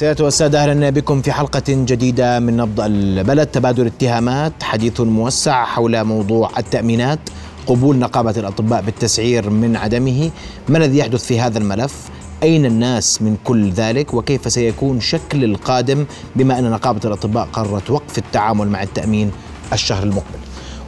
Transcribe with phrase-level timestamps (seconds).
[0.00, 3.46] سيادة والسادة أهلا بكم في حلقة جديدة من نبض البلد.
[3.46, 7.18] تبادل اتهامات حديث موسع حول موضوع التأمينات
[7.66, 10.30] قبول نقابة الأطباء بالتسعير من عدمه.
[10.68, 12.08] ما الذي يحدث في هذا الملف؟
[12.42, 16.06] أين الناس من كل ذلك؟ وكيف سيكون شكل القادم؟
[16.36, 19.32] بما أن نقابة الأطباء قررت وقف التعامل مع التأمين
[19.72, 20.39] الشهر المقبل.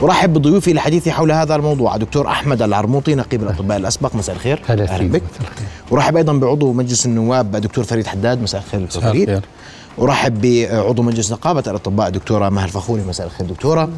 [0.02, 1.96] ارحب بضيوفي للحديث حول هذا الموضوع.
[1.96, 4.14] دكتور أحمد العرموطي نقيب الأطباء الأسبق.
[4.14, 4.62] مساء الخير.
[4.66, 5.22] هلا أهلا بك.
[5.92, 8.42] أرحب أيضا بعضو مجلس النواب دكتور فريد حداد.
[8.42, 9.40] مساء الخير دكتور فريد.
[9.98, 13.88] أرحب بعضو مجلس نقابة الأطباء دكتورة مها الفخوري مساء الخير دكتورة.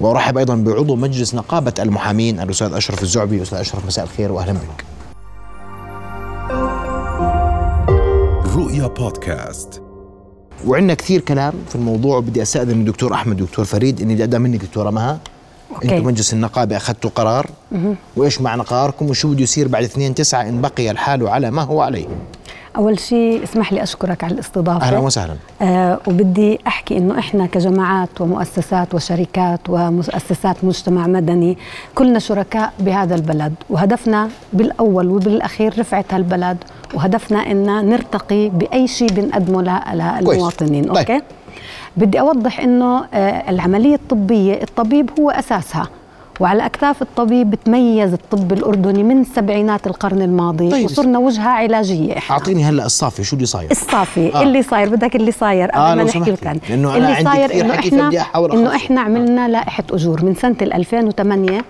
[0.00, 2.40] وأرحب أيضا بعضو مجلس نقابة المحامين.
[2.40, 3.42] الأستاذ أشرف الزعبي.
[3.42, 4.84] أستاذ أشرف مساء الخير واهلا بك.
[8.56, 9.82] رؤيا بودكاست.
[10.66, 12.16] وعندنا كثير كلام في الموضوع.
[12.16, 15.18] وبدي أستأذن الدكتور أحمد دكتور فريد إني بدي أبدأ منك دكتورة مها.
[15.74, 15.96] أوكي.
[15.96, 17.46] أنتم مجلس النقابة أخذتوا قرار؟
[18.16, 21.80] وإيش معنى قراركم؟ وشو بده يصير بعد 2 9 إن بقي الحال على ما هو
[21.80, 22.06] عليه؟
[22.76, 24.86] أول شيء اسمح لي أشكرك على الاستضافة.
[24.86, 25.34] أهلا وسهلا.
[25.62, 31.58] آه وبدي أحكي إنه إحنا كجماعات ومؤسسات وشركات ومؤسسات مجتمع مدني
[31.94, 36.56] كلنا شركاء بهذا البلد وهدفنا بالأول وبالأخير رفعة هالبلد
[36.94, 39.62] وهدفنا ان نرتقي بأي شيء بنقدمه
[40.20, 41.22] للمواطنين طيب.
[41.96, 45.88] بدي أوضح إنه آه العملية الطبية الطبيب هو أساسها
[46.40, 50.84] وعلى أكتاف الطبيب بتميز الطب الأردني من سبعينات القرن الماضي طيب.
[50.84, 54.40] وصرنا وجهة علاجية إحنا أعطيني هلا الصافي شو اللي صاير الصافي آه.
[54.40, 54.42] آه.
[54.42, 56.30] اللي صاير بدك اللي صاير قبل آه، ما نحكي.
[56.30, 58.76] لك عنه لأنه أنا اللي صاير أحاول إنه أخلصه.
[58.76, 61.64] إحنا عملنا لائحة أجور من سنة 2008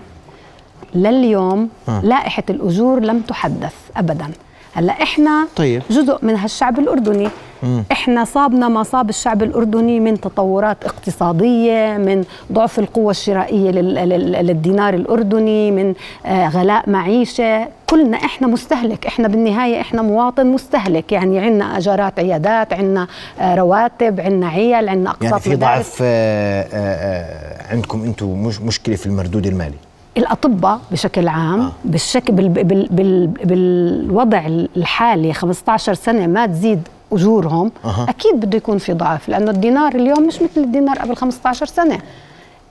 [0.95, 2.01] لليوم آه.
[2.03, 4.31] لائحة الأجور لم تحدث ابدا
[4.75, 5.81] هلا إحنا طيب.
[5.91, 7.29] جزء من هالشعب الأردني
[7.63, 7.83] مم.
[7.91, 14.31] إحنا صابنا ما صاب الشعب الأردني من تطورات اقتصادية من ضعف القوة الشرائية لل- لل-
[14.47, 15.93] للدينار الأردني من
[16.25, 22.73] آه، غلاء معيشة كلنا إحنا مستهلك إحنا بالنهاية إحنا مواطن مستهلك يعني عندنا أجارات عيادات
[22.73, 23.07] عندنا
[23.39, 25.61] آه، رواتب عندنا عيال عندنا أقساط يعني في مدارس.
[25.89, 29.75] ضعف آه، عندكم أنتم مش مشكلة في المردود المالي
[30.17, 31.71] الأطباء بشكل عام آه.
[31.85, 34.45] بالشكل بال بال بال بالوضع
[34.77, 37.71] الحالي 15 سنة ما تزيد أجورهم.
[37.85, 38.05] أه.
[38.09, 41.99] أكيد بده يكون في ضعف لأنه الدينار اليوم مش مثل الدينار قبل 15 سنة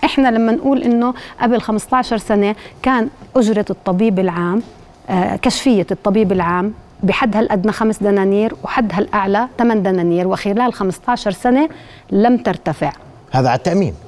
[0.05, 4.63] إحنا لما نقول إنه قبل 15 سنة كان أجرة الطبيب العام
[5.11, 6.73] آه كشفية الطبيب العام
[7.03, 11.69] بحدها الادنى خمس دنانير وحدها الاعلى ثمان دنانير وخلال 15 سنة
[12.11, 12.93] لم ترتفع
[13.31, 14.04] هذا على التأمين عالت...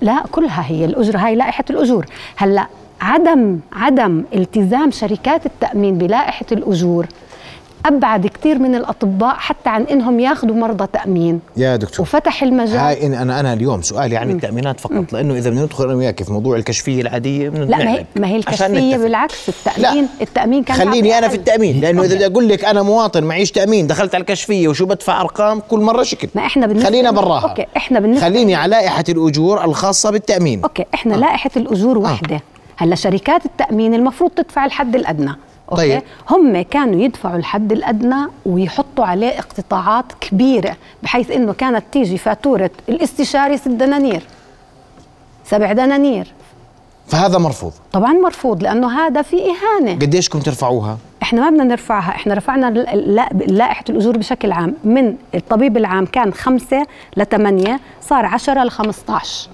[0.00, 2.66] لا كلها هي الأجرة هاي لائحة الأجور هلأ
[3.00, 7.06] عدم عدم التزام شركات التأمين بلائحة الأجور
[7.86, 11.40] أبعد كثير من الأطباء حتى عن إنهم ياخذوا مرضى تأمين.
[11.56, 12.00] يا دكتور.
[12.00, 12.78] وفتح المجال.
[12.78, 16.22] هاي إن أنا أنا اليوم سؤالي عن التأمينات فقط لأنه إذا بدنا ندخل أنا وياك
[16.22, 18.04] في موضوع الكشفية العادية لا ما هي.
[18.16, 18.66] ما هي نتفق.
[18.68, 20.08] بالعكس التأمين لا.
[20.20, 21.34] التأمين كان خليني أنا في.
[21.34, 25.20] التأمين لأنه إذا بدي أقول لك أنا مواطن معيش تأمين دخلت على الكشفية وشو بدفع
[25.20, 26.28] أرقام؟ كل مرة شكل.
[26.34, 27.48] ما إحنا بالنسبة خلينا براها.
[27.48, 30.62] okay إحنا بالنسبة خليني على لائحة الأجور الخاصة بالتأمين.
[30.62, 31.18] okay إحنا آه.
[31.18, 32.40] لائحة الأجور وحدة.
[32.76, 35.32] هلا شركات التأمين المفروض تدفع الحد الأدنى.
[35.72, 36.02] okay؟ طيب.
[36.30, 43.56] هم كانوا يدفعوا الحد الأدنى ويحطوا عليه اقتطاعات كبيرة بحيث إنه كانت تيجي فاتورة الاستشاري
[43.56, 44.22] ست دنانير
[45.44, 46.32] سبع دنانير.
[47.06, 47.72] فهذا مرفوض.
[47.92, 49.92] طبعا مرفوض لأنه هذا في إهانة.
[49.92, 52.66] قديش كنت ترفعوها؟ إحنا ما بدنا نرفعها إحنا رفعنا
[53.46, 54.74] لائحة الأجور بشكل عام.
[54.84, 56.86] من الطبيب العام كان خمسة
[57.16, 59.48] لثمانية صار 10 ل 15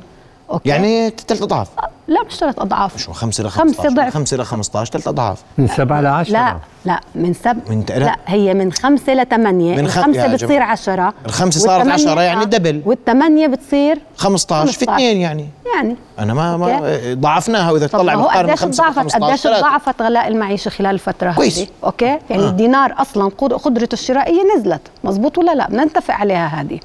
[0.54, 0.69] أوكي.
[0.69, 1.69] يعني ثلاث أضعاف.
[2.09, 2.97] لا مش ثلاث أضعاف.
[2.98, 4.15] شو خمسة ل خمسة 15 ضعف.
[4.15, 5.42] خمسة ل 15 ثلاث أضعاف.
[5.59, 7.98] من سبعة لعشرة لا لا من سب من لا.
[7.98, 10.70] لا هي من خمسة لثمانية من من خم- يا خمسة بتصير جماعة.
[10.72, 11.15] عشرة.
[11.26, 12.83] الخمسة صارت والثمانية- عشرة يعني آه، double.
[12.87, 14.92] والثمانية بتصير 15 في 15.
[14.94, 15.48] اثنين يعني.
[15.76, 15.97] يعني.
[16.19, 19.62] أنا ما ما ضعفناها وإذا تطلع هو مقارنه قديش خمسة ل ضعفت 15 قديش.
[19.62, 21.59] ضعفت غلاء المعيشة خلال الفترة كويس.
[21.59, 22.05] هذه okay.
[22.04, 22.47] يعني آه.
[22.47, 22.48] آه.
[22.50, 24.82] الدينار أصلا قد- قدرته الشرائية نزلت.
[25.04, 26.78] مزبوط ولا لا؟ بدنا نتفق عليها هذه.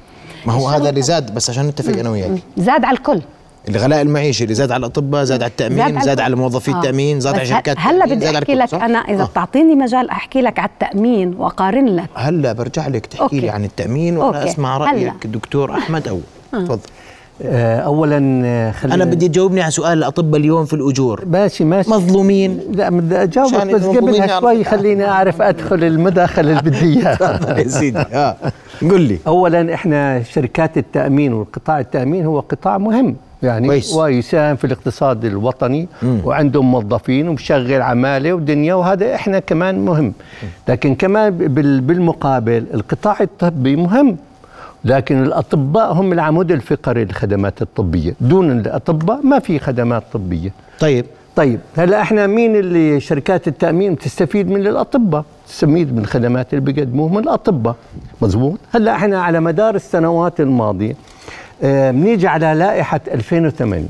[0.46, 2.30] ما هو هذا اللي زاد بس عشان نتفق أنا وياك.
[2.56, 3.20] زاد على الكل.
[3.68, 6.74] الغلاء المعيشي اللي زاد على الأطباء زاد على التأمين زاد على موظفي آه.
[6.74, 9.26] التأمين زاد على شركات هلا بدي زاد على أحكي لك؟ أنا إذا آه.
[9.26, 12.08] بتعطيني مجال أحكي لك على التأمين وأقارن لك.
[12.14, 13.40] هلا برجع لك تحكي okay.
[13.40, 14.50] لي عن التأمين وأنا okay.
[14.50, 14.84] أسمع هلا.
[14.84, 16.20] رأيك دكتور أحمد أو
[16.52, 16.78] تفضل.
[17.42, 21.24] آه، اولا آه، خلينا أنا بدي تجاوبني على سؤال الأطباء اليوم في الأجور.
[21.26, 21.90] ماشي ماشي.
[21.90, 22.60] مظلومين.
[22.72, 24.40] لا بدي أجاوبك بس قبلها يعرفوا.
[24.40, 27.58] شوي خليني أعرف أدخل المداخلة اللي بدي إياها.
[27.60, 27.98] يا سيدي.
[27.98, 28.36] آه.
[28.82, 29.18] قل لي.
[29.26, 33.16] اولا إحنا شركات التأمين والقطاع التأمين هو قطاع مهم.
[33.42, 33.94] يعني كويس.
[33.94, 36.20] ويساهم في الاقتصاد الوطني مم.
[36.24, 40.12] وعندهم موظفين ومشغل عمالة ودنيا وهذا إحنا كمان مهم.
[40.68, 44.16] لكن كمان بال- بالمقابل القطاع الطبي مهم.
[44.84, 48.14] لكن الأطباء هم العمود الفقري للخدمات الطبية.
[48.20, 50.52] دون الأطباء ما في خدمات طبية.
[50.80, 51.04] طيب.
[51.36, 57.08] طيب هلا إحنا مين اللي شركات التأمين بتستفيد من الأطباء؟ تستفيد من الخدمات اللي بيقدموه
[57.08, 57.76] من الأطباء.
[58.22, 58.58] مزبوط.
[58.74, 60.96] هلا إحنا على مدار السنوات الماضية
[61.62, 63.86] بنيجي على لائحة 2008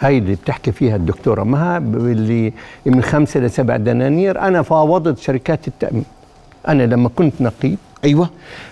[0.00, 1.42] هاي اللي بتحكي فيها الدكتورة.
[1.42, 2.52] مها اللي
[2.86, 6.04] من خمسة لسبع دنانير أنا فاوضت شركات التأمين.
[6.68, 8.30] أنا لما كنت نقيب أيوه.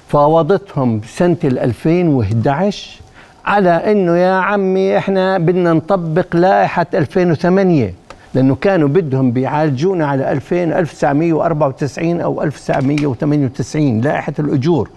[0.09, 3.01] فاوضتهم سنة ال 2011
[3.45, 7.95] على إنه يا عمي إحنا بدنا نطبق لائحة 2008
[8.35, 14.91] لأنه كانوا بدهم بيعالجونا على 2000 1994 أو 1998 لائحة الأجور.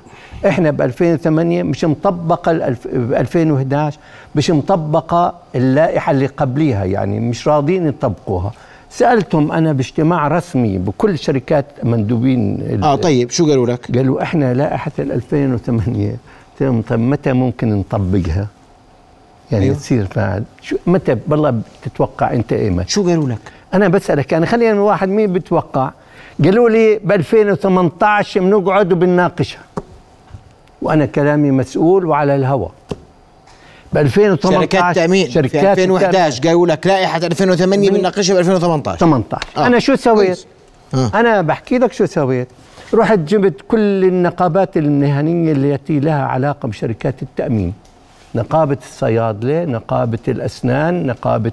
[0.46, 2.52] إحنا ب 2008 مش مطبقة
[2.94, 3.98] ب 2011
[4.36, 8.52] مش مطبقة اللائحة اللي قبليها يعني مش راضين يطبقوها
[8.90, 14.92] سألتهم أنا باجتماع رسمي بكل شركات مندوبين آه طيب شو قالوا لك؟ قالوا إحنا لائحة
[15.00, 16.18] 2008 قلت
[16.62, 18.48] لهم طيب متى ممكن نطبقها؟
[19.52, 19.76] يعني أيوه.
[19.76, 23.40] تصير فعل شو متى والله بتتوقع أنت ايمت؟ شو قالوا لك؟
[23.74, 25.92] أنا بسألك يعني خلينا واحد مين بتوقع؟
[26.44, 29.67] قالوا لي ب 2018 بنقعد وبنناقشها
[30.82, 32.72] وأنا كلامي مسؤول وعلى الهواء
[33.94, 39.48] ب 2018 شركات تامين شركات في 2011 قالوا لك لائحة 2008 بنناقشها ب 2018 18
[39.58, 39.68] آه.
[39.68, 40.46] أنا شو سويت؟
[40.94, 41.12] آه.
[41.16, 42.48] أنا بحكي لك شو سويت.
[42.94, 47.74] رحت جبت كل النقابات المهنية التي لها علاقة بشركات التأمين.
[48.36, 51.52] نقابة الصيادلة نقابة الأسنان نقابة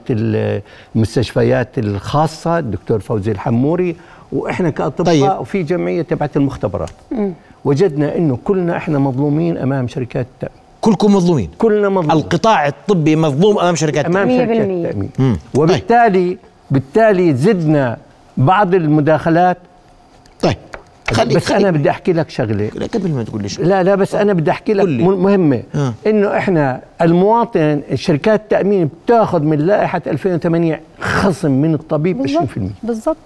[0.95, 3.97] المستشفيات الخاصة الدكتور فوزي الحموري
[4.35, 5.41] وإحنا كأطباء طيب.
[5.41, 6.91] وفي جمعية تبعت المختبرات.
[7.13, 7.31] م.
[7.65, 11.51] وجدنا إنه كلنا إحنا مظلومين أمام شركات التأمين كلكم مظلومين.
[11.59, 12.11] كلنا مظلومين.
[12.11, 16.39] القطاع الطبي مظلوم أمام شركات أمام شركات التامين وبالتالي طيب.
[16.71, 17.97] بالتالي زدنا
[18.37, 19.59] بعض المداخلات.
[20.43, 20.57] طيب.
[21.11, 22.71] خلي بس خلي أنا بدي أحكي لك شغلة.
[22.75, 23.69] لا قبل ما تقول لي شغلة.
[23.69, 25.63] لا لا بس أنا بدي أحكي لك مهمة.
[25.75, 25.95] آه.
[26.07, 33.17] إنه إحنا المواطن شركات التامين بتاخذ من لائحة 2008 خصم من الطبيب 20% بالضبط.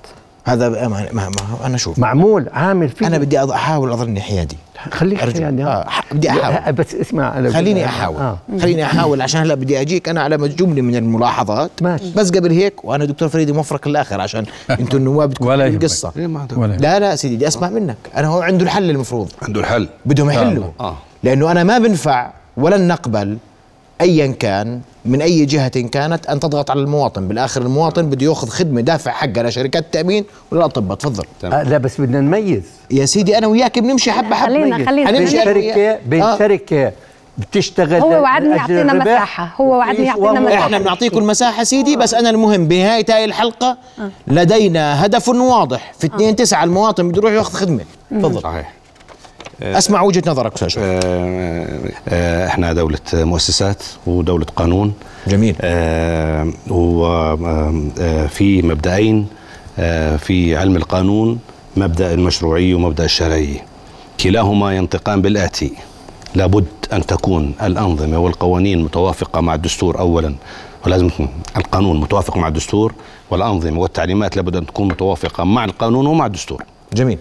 [0.49, 4.57] هذا ما, ما, ما أنا شوف معمول عامل فيه أنا بدي أحاول اظني حيادي.
[4.91, 5.65] خليك حيادي.
[5.65, 5.89] آه.
[6.13, 6.73] بدي أحاول.
[6.73, 8.17] بس اسمع أنا خليني أحاول.
[8.17, 8.39] آه.
[8.61, 11.71] خليني أحاول عشان هلا بدي أجيك أنا على جمله من الملاحظات.
[11.83, 12.13] ماشي.
[12.17, 14.45] بس قبل هيك وأنا دكتور فريدي موفرك الآخر عشان
[14.81, 16.13] أنتم النواب بدكم القصة.
[16.79, 17.97] لا لا سيدي بدي أسمع منك.
[18.17, 19.33] أنا هو عنده الحل المفروض.
[19.43, 19.89] عنده الحل.
[20.07, 20.65] بدهم يحلوا.
[20.81, 20.97] آه.
[21.23, 23.39] لأنه أنا ما بنفع ولن نقبل
[24.01, 27.29] ايا كان من أي جهة كانت أن تضغط على المواطن.
[27.29, 30.97] بالآخر المواطن بده يأخذ خدمة دافع حقها لشركات التأمين وللأطباء.
[30.99, 31.25] تفضل.
[31.45, 32.63] آه لا بس بدنا نميز.
[32.91, 34.55] يا سيدي أنا وياك بنمشي حبة حبة.
[34.55, 36.39] خلينا خلينا بين شركه بين آه.
[36.39, 36.93] شركه
[37.39, 39.55] بتشتغل هو وعدني يعطينا مساحة.
[39.61, 40.65] هو وعدني يعطينا مساحة.
[40.65, 44.11] إحنا بنعطيكم مساحة سيدي بس أنا المهم بنهاية هاي الحلقة آه.
[44.27, 45.93] لدينا هدف واضح.
[45.99, 47.85] في 2 9 المواطن بده يروح يأخذ خدمة.
[48.11, 48.43] تفضل.
[48.43, 48.73] صحيح.
[49.63, 51.79] أسمع وجهة نظرك أستاذ آه،
[52.09, 54.95] آه، إحنا دولة مؤسسات ودولة قانون.
[55.27, 55.57] جميل.
[56.71, 59.27] وفي مبدأين
[60.19, 61.39] في علم القانون
[61.77, 63.65] مبدأ المشروعية ومبدأ الشرعية
[64.21, 65.73] كلاهما ينطقان بالآتي.
[66.35, 70.35] لابد أن تكون الأنظمة والقوانين متوافقة مع الدستور أولا.
[70.87, 71.11] ولازم
[71.57, 72.95] القانون متوافق مع الدستور
[73.31, 76.63] والأنظمة والتعليمات لابد أن تكون متوافقة مع القانون ومع الدستور.
[76.93, 77.19] جميل.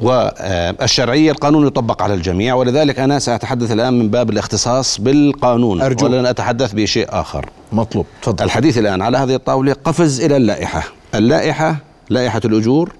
[0.00, 6.06] والشرعية القانون يطبق على الجميع ولذلك أنا سأتحدث الآن من باب الاختصاص بالقانون أرجو.
[6.06, 7.50] ولن أتحدث بشيء آخر.
[7.72, 8.06] مطلوب.
[8.22, 8.44] تفضل.
[8.44, 10.82] الحديث الآن على هذه الطاولة قفز إلى اللائحة.
[11.14, 11.76] اللائحة
[12.10, 12.92] لائحة الأجور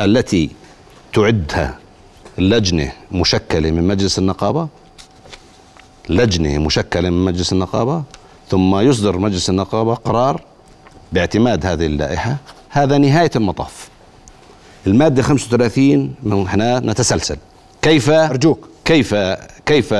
[0.00, 0.50] التي
[1.12, 1.78] تعدها
[2.38, 4.68] لجنة مشكلة من مجلس النقابة
[6.08, 8.02] لجنة مشكلة من مجلس النقابة
[8.48, 10.40] ثم يصدر مجلس النقابة قرار
[11.12, 12.36] باعتماد هذه اللائحة.
[12.70, 13.91] هذا نهاية المطاف.
[14.86, 16.14] المادة 35
[16.46, 17.36] إحنا نتسلسل.
[17.82, 18.68] كيف أرجوك.
[18.84, 19.14] كيف
[19.66, 19.94] كيف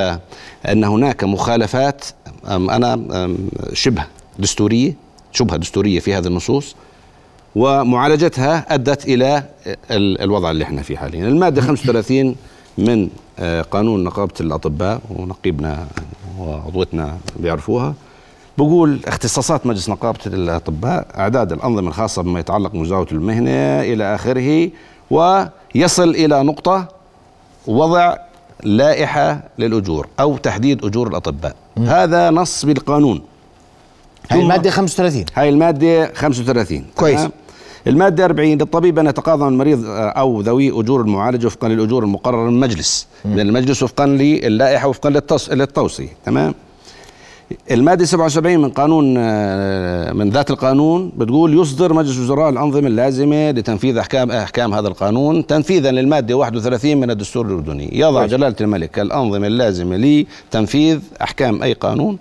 [0.65, 2.05] أن هناك مخالفات؟
[2.47, 3.35] أنا
[3.73, 4.03] شبه
[4.39, 4.93] دستورية
[5.31, 6.75] شبهة دستورية في هذه النصوص
[7.55, 9.43] ومعالجتها أدت إلى
[9.91, 11.27] الوضع اللي إحنا فيه حاليا.
[11.27, 12.35] المادة 35
[12.77, 13.09] من
[13.39, 15.87] آه، قانون نقابة الأطباء ونقيبنا
[16.39, 17.93] وعضوتنا بيعرفوها.
[18.57, 24.69] بقول اختصاصات مجلس نقابة الأطباء إعداد الأنظمة الخاصة بما يتعلق بمزاولة المهنة إلى آخره
[25.11, 26.87] ويصل إلى نقطة
[27.67, 28.15] وضع
[28.63, 31.55] لائحة للأجور أو تحديد أجور الأطباء.
[31.77, 31.83] م.
[31.83, 33.21] هذا نص بالقانون.
[34.31, 37.27] هاي المادة 35 هاي المادة 35 كويس.
[37.87, 43.07] المادة 40 للطبيب أن يتقاضى المريض أو ذوي أجور المعالجة وفقا للأجور المقررة من المجلس.
[43.25, 45.09] من المجلس وفقا للائحة وفقا
[45.51, 46.07] للتوصية.
[46.25, 46.53] تمام؟
[47.71, 53.97] المادة 77 من قانون آه، من ذات القانون بتقول يصدر مجلس الوزراء الأنظمة اللازمة لتنفيذ
[53.97, 57.89] أحكام أحكام هذا القانون تنفيذا للمادة 31 من الدستور الأردني.
[57.99, 62.17] يضع جلالة الملك الأنظمة اللازمة لتنفيذ أحكام أي قانون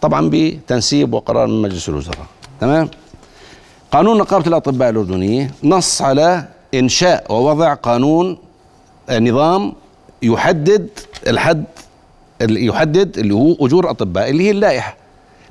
[0.00, 2.26] طبعا بتنسيب وقرار من مجلس الوزراء.
[2.60, 2.88] تمام؟
[3.92, 8.36] قانون نقابة الأطباء الأردنية نص على إنشاء ووضع قانون
[9.08, 9.72] آه، نظام
[10.22, 10.88] يحدد
[11.26, 11.64] الحد
[12.50, 14.96] يحدد اللي هو أجور الاطباء اللي هي اللائحة.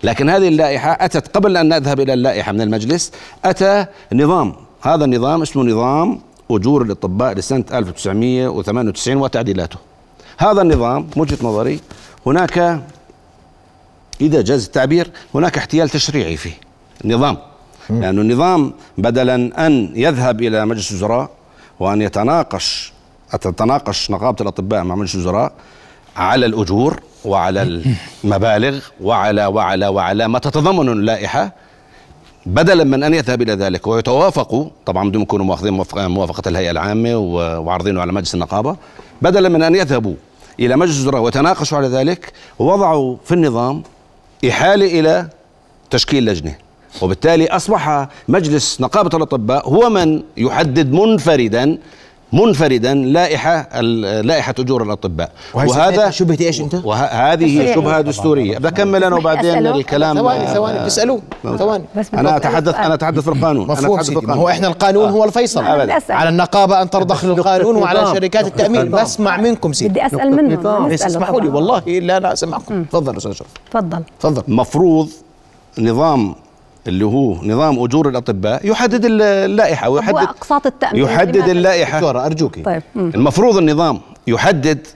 [0.04, 3.12] لكن هذه اللائحة أتت قبل أن نذهب إلى اللائحة من المجلس
[3.46, 4.54] أتى نظام.
[4.82, 6.20] هذا النظام اسمه نظام
[6.52, 9.78] أجور الاطباء لسنة 1998 وتعديلاته.
[10.38, 11.80] هذا النظام من وجهه نظري.
[12.26, 12.82] هناك
[14.22, 16.54] إذا جاز التعبير هناك احتيال تشريعي فيه.
[17.06, 17.38] النظام
[17.90, 21.30] لأن النظام بدلا أن يذهب إلى مجلس الوزراء
[21.80, 22.94] وأن يتناقش
[23.32, 25.54] تتناقش نقابة الأطباء مع مجلس الوزراء
[26.18, 27.82] على الأجور وعلى
[28.24, 31.52] المبالغ وعلى وعلى وعلى ما تتضمن اللائحة
[32.46, 37.16] بدلا من أن يذهب إلى ذلك ويتوافقوا طبعا بدون يكونوا ماخذين موافقه الهيئة العامة
[37.60, 38.76] وعارضينه على مجلس النقابة
[39.22, 40.14] بدلا من أن يذهبوا
[40.60, 43.84] إلى مجلس الوزراء ويتناقشوا على ذلك وضعوا في النظام
[44.50, 45.30] إحالة إلى
[45.90, 46.56] تشكيل لجنة.
[47.02, 51.78] وبالتالي أصبح مجلس نقابة الأطباء هو من يحدد منفردا
[52.34, 53.82] منفردا لائحة
[54.22, 55.32] لائحة أجور الأطباء.
[55.54, 58.58] وهذا شبهه إيش أنت؟ وهذه شبهة دستورية.
[58.58, 60.18] بكمل أنا وبعدين الكلام.
[60.18, 60.80] ثواني ثواني.
[60.80, 61.22] بتسالوه
[61.58, 61.84] ثواني.
[62.14, 63.94] أنا اتحدث أنا أتحدث في القانون مفهوم.
[63.94, 65.64] أنا سيدي هو إحنا القانون هو الفيصل.
[66.10, 68.92] على النقابة أن ترضخ للقانون وعلى شركات التأمين.
[68.92, 69.90] بسمع منكم سيدي.
[69.90, 72.84] بدي أسأل منهم اسمحوا لي والله لا لا أسمعكم.
[72.84, 73.48] تفضل أستاذ أشرف.
[73.72, 74.04] تفضل.
[74.20, 74.44] تفضل.
[74.48, 75.10] مفروض
[75.80, 76.36] نظام
[76.88, 82.00] اللي هو نظام أجور الأطباء يحدد اللائحة ويحدد أقساط التأمين يحدد اللائحة.
[82.00, 84.88] دكتورة ارجوك طيب المفروض النظام يحدد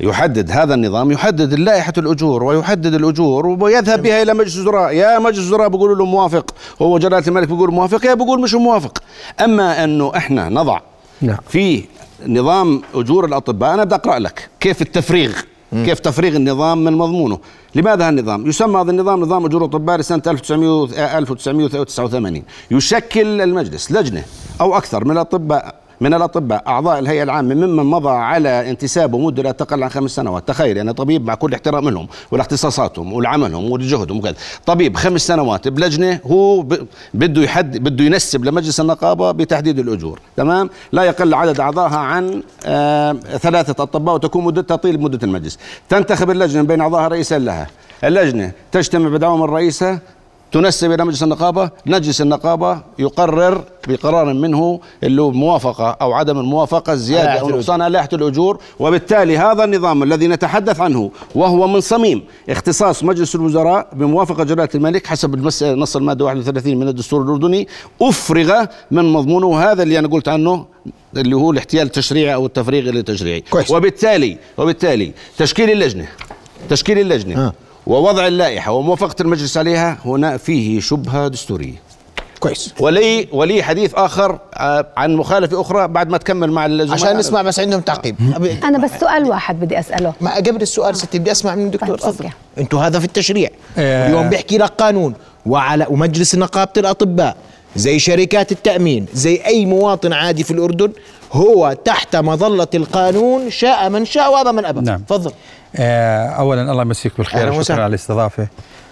[0.00, 4.92] يحدد هذا النظام يحدد لائحة الأجور ويحدد الأجور ويذهب بها إلى مجلس الوزراء.
[4.92, 6.54] يا مجلس الوزراء بيقولوا له موافق.
[6.82, 8.98] هو جلالة الملك بيقول موافق يا بيقول مش موافق.
[9.40, 10.80] أما أنه إحنا نضع
[11.22, 11.36] نعم.
[11.48, 11.84] في
[12.26, 15.32] نظام أجور الأطباء أنا بدي أقرأ لك كيف التفريغ.
[15.84, 17.38] كيف تفريغ النظام من مضمونه.
[17.74, 24.24] لماذا النظام يسمى هذا النظام نظام أجور الأطباء لسنة 1989 يشكل المجلس لجنة
[24.60, 25.85] أو أكثر من الأطباء.
[26.00, 30.48] من الأطباء أعضاء الهيئة العامة ممن مضى على انتسابه مده لا تقل عن خمس سنوات.
[30.48, 34.34] تخيل يعني طبيب مع كل احترام لهم ولاختصاصاتهم ولعملهم ولجهدهم وكذا.
[34.66, 36.64] طبيب خمس سنوات بلجنة هو
[37.14, 40.20] بده يحد بده ينسب لمجلس النقابة بتحديد الأجور.
[40.36, 45.58] تمام؟ لا يقل عدد أعضائها عن آه ثلاثة أطباء وتكون مدتها طيل مدة المجلس.
[45.88, 47.66] تنتخب اللجنة بين اعضائها رئيسا لها.
[48.04, 50.00] اللجنة تجتمع بدعوه من رئيسها
[50.52, 56.94] تنسب إلى مجلس النقابة، مجلس النقابة يقرر بقرار منه اللي هو موافقة أو عدم الموافقة
[56.94, 63.04] زيادة أو نقصان لائحه الأجور، وبالتالي هذا النظام الذي نتحدث عنه وهو من صميم اختصاص
[63.04, 67.68] مجلس الوزراء بموافقة جلالة الملك حسب نص المادة 31 من الدستور الأردني.
[68.02, 70.66] أفرغ من مضمونه وهذا اللي أنا قلت عنه
[71.16, 73.44] اللي هو الاحتيال التشريعي أو التفريغ التشريعي.
[73.70, 76.08] وبالتالي وبالتالي تشكيل اللجنة
[76.68, 77.46] تشكيل اللجنة.
[77.46, 77.52] آه.
[77.86, 81.86] ووضع اللائحة وموافقة المجلس عليها هنا فيه شبهة دستورية.
[82.40, 82.74] كويس.
[82.80, 86.92] ولي ولي حديث آخر آه، عن مخالفه أخرى بعد ما تكمل مع الزملاء.
[86.92, 88.16] عشان نسمع بس عندهم تعقيب.
[88.64, 90.12] أنا بس سؤال واحد بدي أسأله.
[90.20, 93.50] ما قبل السؤال ستي بدي أسمع من الدكتور طيب أنتم هذا في التشريع.
[93.78, 94.08] آه.
[94.08, 95.14] اليوم بيحكي لك قانون
[95.46, 97.36] وعلى ومجلس نقابة الأطباء.
[97.76, 100.92] زي شركات التأمين زي أي مواطن عادي في الأردن
[101.32, 104.80] هو تحت مظلة القانون شاء من شاء وأبى من أبى.
[104.80, 105.00] نعم.
[105.00, 105.32] تفضل.
[105.76, 108.42] آه، اولا الله يمسيك بالخير شكرا على الاستضافة.
[108.42, 108.48] آه،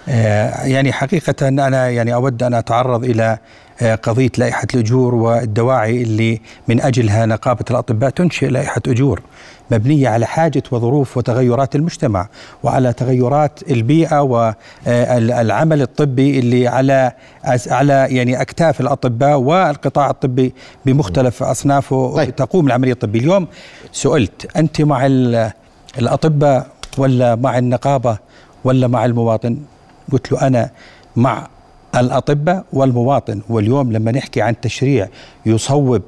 [0.09, 3.39] يعني حقيقة أنا يعني أود أن أتعرض إلى
[3.83, 9.23] آه، قضية لائحة الأجور والدواعي اللي من أجلها نقابة الأطباء تنشئ لائحة أجور
[9.71, 12.29] مبنية على حاجة وظروف وتغيرات المجتمع
[12.63, 14.21] وعلى تغيرات البيئة
[14.87, 17.13] والعمل الطبي اللي على
[17.67, 20.55] على يعني أكتاف الأطباء والقطاع الطبي
[20.87, 22.37] بمختلف أصنافه طيب.
[22.37, 23.47] تقوم العملية الطبية اليوم
[23.93, 25.07] سئلت أنت مع
[25.99, 26.67] الأطباء
[26.99, 28.19] ولا مع النقابة
[28.65, 29.59] ولا مع المواطن
[30.13, 30.71] قلت له أنا
[31.17, 31.49] مع
[31.97, 35.09] الأطباء والمواطن واليوم لما نحكي عن تشريع
[35.47, 36.03] يصوب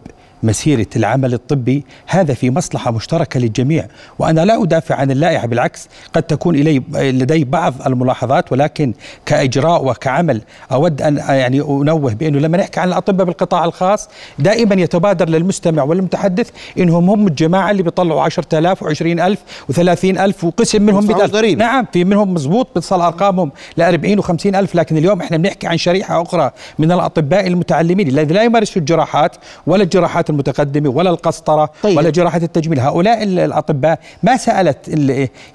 [0.47, 3.87] مسيرة العمل الطبي هذا في مصلحة مشتركة للجميع.
[4.19, 8.93] وأنا لا أدافع عن اللائحة بالعكس قد تكون إلي لدي بعض الملاحظات ولكن
[9.27, 15.29] كإجراء وكعمل أود أن يعني أنوه بأنه لما نحكي عن الأطباء بالقطاع الخاص دائما يتبادر
[15.29, 19.37] للمستمع والمتحدث إنهم هم الجماعة اللي بيطلعوا 10000 و20000
[19.73, 21.65] و30000 وقسم منهم ضريبة.
[21.65, 25.77] نعم في منهم مزبوط بتصل أرقامهم ل 40 و50 ألف لكن اليوم إحنا بنحكي عن
[25.77, 29.37] شريحة أخرى من الأطباء المتعلمين الذين لا يمارسوا الجراحات
[29.67, 31.97] ولا الجراحات المتقدمه ولا القسطرة طيب.
[31.97, 32.81] ولا جراحة التجميل.
[32.81, 34.89] هؤلاء الأطباء ما سألت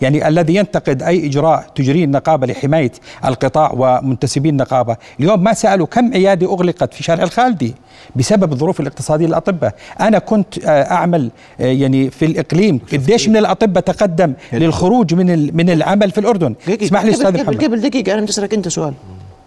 [0.01, 2.91] يعني الذي ينتقد أي إجراء تجريه النقابة لحماية
[3.25, 4.97] القطاع ومنتسبي النقابة.
[5.19, 7.75] اليوم ما سألوا كم عياده أغلقت في شارع الخالدي
[8.15, 9.73] بسبب الظروف الاقتصادية للأطباء.
[9.99, 15.69] أنا كنت آه، أعمل آه، يعني في الإقليم قديش من الأطباء تقدم للخروج من من
[15.69, 16.55] العمل في الأردن.
[16.69, 17.63] اسمح لي أستاذ محمد.
[17.63, 18.93] قبل دقيقة أنا بدي أسألك أنت سؤال.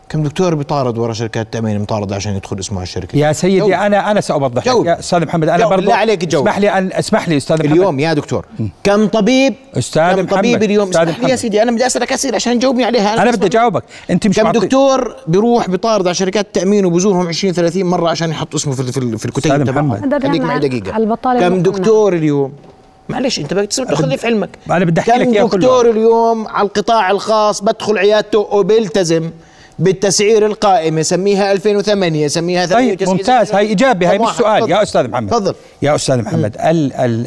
[0.08, 3.18] كم دكتور بيطارد ورا شركات تأمين مطارده عشان يدخل اسمه على الشركة.
[3.18, 3.70] يا سيدي جوب.
[3.70, 6.48] أنا أنا ساوضح لك يا أستاذ محمد أنا برضه بالله عليك جاوب.
[6.48, 7.72] اسمح لي أن اسمح لي أستاذ محمد.
[7.72, 8.46] اليوم يا دكتور.
[8.84, 12.34] كم طبيب؟ أستاذ كم محمد طبيب اليوم؟ أستاذ محمد يا سيدي أنا بدي أسألك أسئلة
[12.34, 13.14] عشان تجاوبني عليها.
[13.14, 13.82] أنا, أنا بدي أجاوبك.
[14.10, 18.54] أنت مش كم دكتور بيروح بيطارد على شركات التامين وبزورهم 20 30 مرة عشان يحط
[18.54, 21.16] اسمه في في, في الكتيب تبعهم خليك معي دقيقة.
[21.40, 22.52] كم دكتور اليوم؟
[23.08, 24.50] معلش أنت بدك تخلي في علمك.
[24.70, 29.30] أنا بدي أحكي لك كم دكتور اليوم على القطاع الخاص بدخل عيادته وبيلتزم؟
[29.78, 33.52] بالتسعير القائمة سميها 2008 سميها طيب ممتاز.
[33.52, 34.10] هاي إجابة.
[34.10, 34.70] هاي مش سؤال.
[34.70, 35.30] يا أستاذ محمد.
[35.30, 35.54] تفضل.
[35.82, 36.56] يا أستاذ محمد.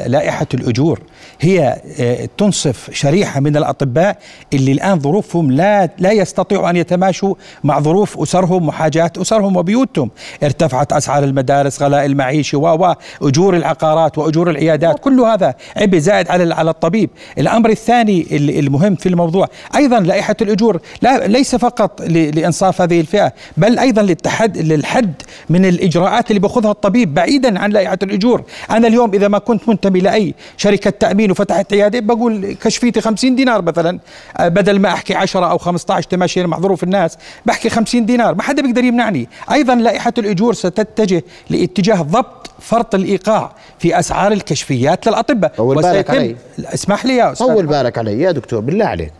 [0.08, 1.00] لائحة الأجور.
[1.40, 4.18] هي آه، تنصف شريحة من الأطباء
[4.54, 10.10] اللي الآن ظروفهم لا لا يستطيعوا أن يتماشوا مع ظروف أسرهم وحاجات أسرهم وبيوتهم.
[10.44, 12.96] ارتفعت أسعار المدارس غلاء المعيشة و
[13.38, 15.00] العقارات وأجور العيادات.
[15.00, 17.10] كل هذا عبء زائد على على الطبيب.
[17.38, 23.80] الأمر الثاني المهم في الموضوع أيضا لائحة الأجور لا ليس فقط لإنصاف هذه الفئة بل
[23.80, 25.14] أيضا للتحد للحد
[25.50, 28.44] من الإجراءات اللي باخذها الطبيب بعيدا عن لائحة الأجور.
[28.72, 33.62] أنا اليوم إذا ما كنت منتمي لأي شركة تأمين وفتحت عيادة بقول كشفيتي 50 دينار
[33.62, 34.00] مثلا.
[34.38, 38.36] آه، بدل ما أحكي 10 أو 15 تماشي مع ظروف الناس بحكي 50 دينار.
[38.36, 39.30] ما حدا بيقدر يمنعني.
[39.52, 45.52] أيضا لائحة الأجور ستتجه لاتجاه ضبط فرط الإيقاع في أسعار الكشفيات للأطباء.
[45.58, 46.36] طول بالك علي.
[46.60, 47.48] اسمح لي يا أستاذ.
[47.48, 48.22] طول بالك علي.
[48.22, 49.12] يا دكتور بالله عليك.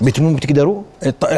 [0.00, 0.82] بتمون بتقدروا؟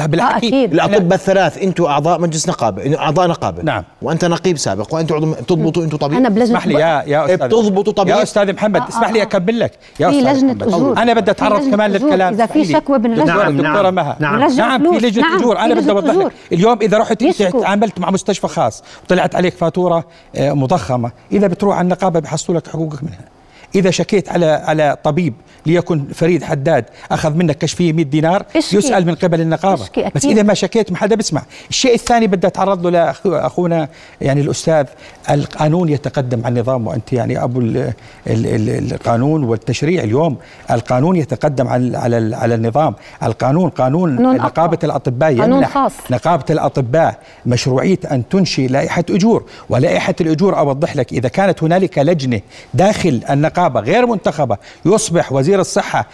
[0.07, 3.63] بالحكي آه الاطباء الثلاث أنتم أعضاء مجلس نقابة أعضاء نقابة.
[3.63, 3.85] نعم.
[4.03, 6.19] وأنت نقيب سابق وانت عضو بتضبطوا أنتم طبيب.
[6.19, 7.47] أنا بلجنة اسمح لي يا يا أستاذ.
[7.47, 8.17] بتضبطوا طبيب.
[8.17, 9.27] يا أستاذ محمد آه اسمح لي آه، آه.
[9.27, 9.73] أكمل لك.
[10.01, 12.35] يا أستاذ في لجنه اجور أنا بدي أتعرض كمان للكلام.
[12.35, 15.91] إذا في شكوى بنرجع نعم دكتوره مها نعم, نعم في لجنة نعم اجور أنا بدي
[15.91, 16.33] أوضح لك.
[16.53, 20.05] اليوم إذا رحت أنت تعاملت مع مستشفى خاص وطلعت عليك فاتورة
[20.39, 23.40] مضخمة إذا بتروح على النقابة بحصلوا لك حقوقك منها.
[23.75, 25.35] إذا شكيت على على طبيب
[25.67, 28.77] ليكن فريد حداد أخذ منك كشفية 100 دينار اشكي.
[28.77, 29.87] يسأل من قبل النقابة.
[30.15, 31.43] بس إذا ما شكيت ما حدا بيسمع.
[31.71, 33.89] الشيء الثاني بدي أتعرض له لاخونا
[34.21, 34.87] يعني الأستاذ
[35.31, 37.77] القانون يتقدم عن النظام وأنت يعني أبو ال
[38.27, 40.37] ال ال القانون والتشريع اليوم.
[40.71, 42.95] القانون يتقدم على على على النظام.
[43.23, 45.93] القانون قانون نقابة الأطباء قانون خاص.
[46.11, 52.41] نقابة الأطباء مشروعية أن تنشئ لائحة أجور ولائحة الأجور أوضح لك إذا كانت هنالك لجنة
[52.75, 56.07] داخل النقابة غير منتخبة يصبح وزير الصحة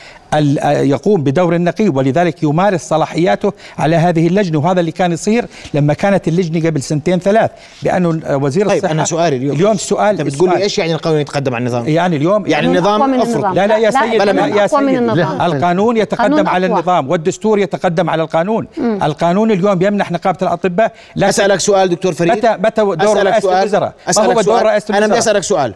[0.64, 4.58] يقوم بدور النقيب ولذلك يمارس صلاحياته على هذه اللجنة.
[4.58, 7.50] وهذا اللي كان يصير لما كانت اللجنة قبل سنتين ثلاث
[7.82, 9.56] بأنه وزير طيب الصحة أنا سؤالي اليوم.
[9.56, 13.20] اليوم السؤال أنت بتقول لي إيش يعني القانون يتقدم على النظام؟ يعني اليوم يعني النظام
[13.20, 13.54] أفرض.
[13.54, 18.66] لا لا يا سيد لا يا سيد القانون يتقدم على النظام والدستور يتقدم على القانون.
[18.78, 19.02] مم.
[19.02, 22.32] القانون اليوم يمنح نقابة الأطباء لا أسألك سؤال دكتور فريد.
[22.32, 25.74] متى متى دور رئاسة الوزراء؟ ما هو دور رئاسة الوزراء أنا بدي أسألك سؤال.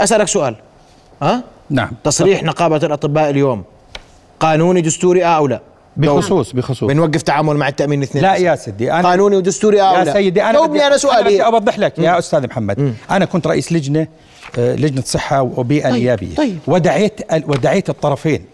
[0.00, 0.56] أسألك سؤال.
[1.22, 1.90] ها؟ نعم.
[2.04, 2.46] تصريح طب.
[2.46, 3.64] نقابة الأطباء اليوم.
[4.40, 5.60] قانوني دستوري آه أو لا
[5.96, 6.88] بخصوص بخصوص.
[6.88, 8.24] بنوقف تعامل مع التأمين الاثنين.
[8.24, 11.18] لا يا سيدي أنا قانوني ودستوري آه يا سيدي أنا بدي أنا سؤالي.
[11.20, 12.80] أنا بدي أوضح لك يا أستاذ محمد.
[12.80, 12.92] م.
[13.10, 14.06] أنا كنت رئيس لجنة
[14.58, 16.34] آه، لجنة صحة وبيئة طيب نيابية.
[16.34, 16.58] طيب.
[16.66, 18.44] ودعيت ودعيت الطرفين.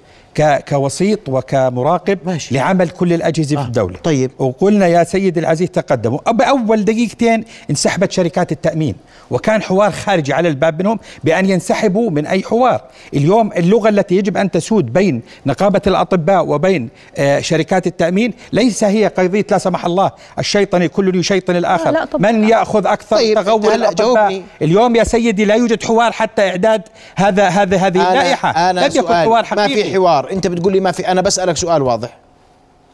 [0.42, 2.54] كوسيط وكمراقب ماشي.
[2.54, 3.62] لعمل كل الأجهزة آه.
[3.62, 3.96] في الدولة.
[3.98, 4.30] طيب.
[4.38, 6.18] وقلنا يا سيد العزيز تقدموا.
[6.30, 8.94] بأول دقيقتين انسحبت شركات التأمين
[9.30, 12.80] وكان حوار خارجي على الباب منهم بأن ينسحبوا من أي حوار.
[13.14, 19.06] اليوم اللغة التي يجب أن تسود بين نقابة الأطباء وبين آه شركات التأمين ليس هي
[19.06, 21.90] قضية لا سمح الله الشيطني كل يشيطن الآخر.
[21.90, 26.48] لا لا من يأخذ أكثر طيب تغول الأطباء؟ اليوم يا سيدي لا يوجد حوار حتى
[26.48, 26.82] إعداد
[27.16, 30.27] هذا هذا هذه اللائحة لم يكن حوار حقيقي ما في حوار.
[30.32, 32.16] انت بتقول لي ما في أنا بسألك سؤال واضح.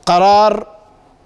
[0.07, 0.67] قرار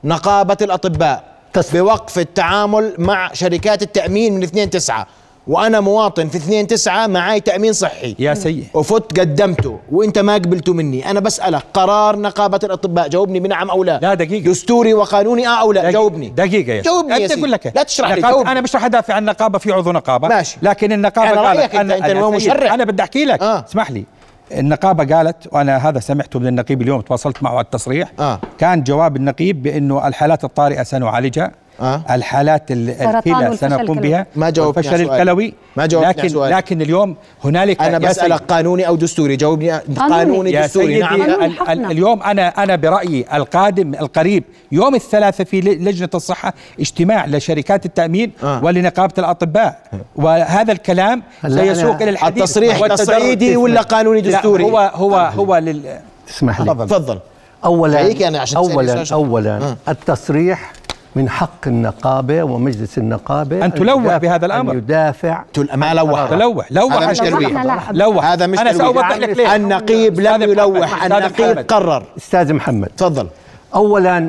[0.04, 1.24] نقابة الأطباء
[1.72, 5.06] بوقف التعامل مع شركات التأمين من 2 9
[5.46, 8.16] وأنا مواطن في 2 9 معاي تأمين صحي.
[8.18, 11.10] يا سيء وفت قدمته وانت ما قبلته مني.
[11.10, 14.50] أنا بسألك قرار نقابة الأطباء جاوبني بنعم أو لا؟ لا دقيقة.
[14.50, 16.28] دستوري وقانوني آه أو لا؟ جاوبني.
[16.28, 18.52] دقيقة يا جاوبني يا أقول لك لا تشرح لي جاوبني.
[18.52, 20.28] أنا مش راح ادافع عن النقابه في عضو نقابة.
[20.28, 20.58] ماشي.
[20.62, 23.42] لكن النقابة أنا قالت أنا أنت, أنت مشرع أنا بدي أحكي لك.
[23.42, 23.64] آه.
[23.68, 24.04] اسمح لي.
[24.52, 28.40] النقابة قالت وأنا هذا سمعته من النقيب اليوم تواصلت معه على التصريح آه.
[28.58, 32.02] كان جواب النقيب بأنه الحالات الطارئة سنعالجها آه.
[32.10, 34.26] الحالات التي سنقوم بها.
[34.36, 35.54] ما جاوبت الفشل الكلوي.
[35.76, 36.52] ما جاوبت لكن سؤال.
[36.52, 39.36] لكن اليوم هنالك أنا بسألك قانوني أو دستوري.
[39.36, 39.72] جاوبني.
[39.96, 40.50] قانوني.
[40.50, 40.98] يا دستوري.
[40.98, 41.50] نعم.
[41.68, 48.64] اليوم أنا أنا برأيي القادم القريب يوم الثلاثاء في لجنة الصحة اجتماع لشركات التأمين آه.
[48.64, 49.80] ولنقابة الأطباء.
[50.16, 52.42] وهذا الكلام سيسوق إلى الحديث.
[52.42, 55.98] التصريح تصعيدي ولا قانوني دستوري؟ هو هو هو لل
[56.30, 56.74] اسمح لي.
[56.74, 57.18] تفضل.
[57.64, 59.76] اولا أنا عشان اولا اولا آه.
[59.88, 60.72] التصريح
[61.16, 64.72] من حق النقابة ومجلس النقابة أن تلوح بهذا الأمر.
[64.72, 65.42] أن يدافع
[65.74, 67.90] ما لوح تلوح لوح هذا مش تلويح.
[67.90, 68.24] لوح.
[68.24, 71.04] هذا مش أنا سأوضح لك ليه النقيب لم يلوح.
[71.04, 72.02] النقيب قرر.
[72.16, 72.88] أستاذ محمد.
[72.96, 73.26] تفضل.
[73.74, 74.28] اولا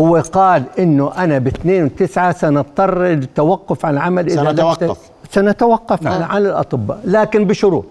[0.00, 4.98] هو قال إنه أنا ب 2 9 سنضطر للتوقف عن العمل إذا سنتوقف.
[5.30, 6.22] سنتوقف نعم.
[6.22, 7.84] عن الأطباء لكن بشروط.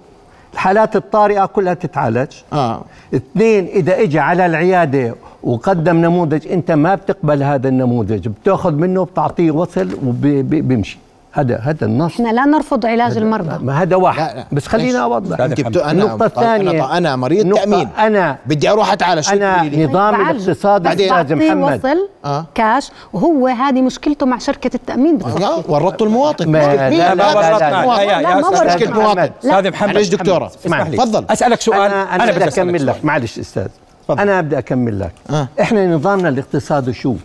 [0.54, 2.28] الحالات الطارئة كلها تتعالج.
[2.54, 2.84] آه.
[3.16, 9.52] اثنين إذا اجى على العيادة وقدم نموذج أنت ما بتقبل هذا النموذج بتأخذ منه بتعطيه
[9.52, 10.98] وصل وبيمشي
[11.34, 12.14] هذا هذا النص.
[12.14, 13.66] إحنا لا نرفض علاج المرضى.
[13.66, 14.20] ما هذا واحد.
[14.20, 14.46] لا لا.
[14.52, 15.40] بس خلينا أوضح.
[15.40, 16.72] النقطة الثانية.
[16.72, 17.90] أنا, أنا مريض تأمين.
[17.98, 19.30] أنا بدي أروح أتعالج.
[19.30, 21.80] أنا نظام الاقتصاد أستاذ محمد.
[21.80, 22.46] وصل آه.
[22.56, 25.18] كاش وهو هذه مشكلته مع شركة التأمين.
[25.18, 26.52] بالضبط ورطوا المواطن.
[26.52, 30.52] ما لا لا لا مشكلة مواطن أستاذ محمد ليش دكتورة.
[30.66, 31.26] اسمح لي تفضل.
[31.30, 31.82] أسألك سؤال.
[31.82, 33.06] أنا, أنا بدي أكمل لك.
[33.06, 33.68] معلش أستاذ.
[34.10, 35.12] أنا بدي أكمل لك.
[35.30, 35.48] آه.
[35.62, 37.16] إحنا نظامنا الاقتصادي شو؟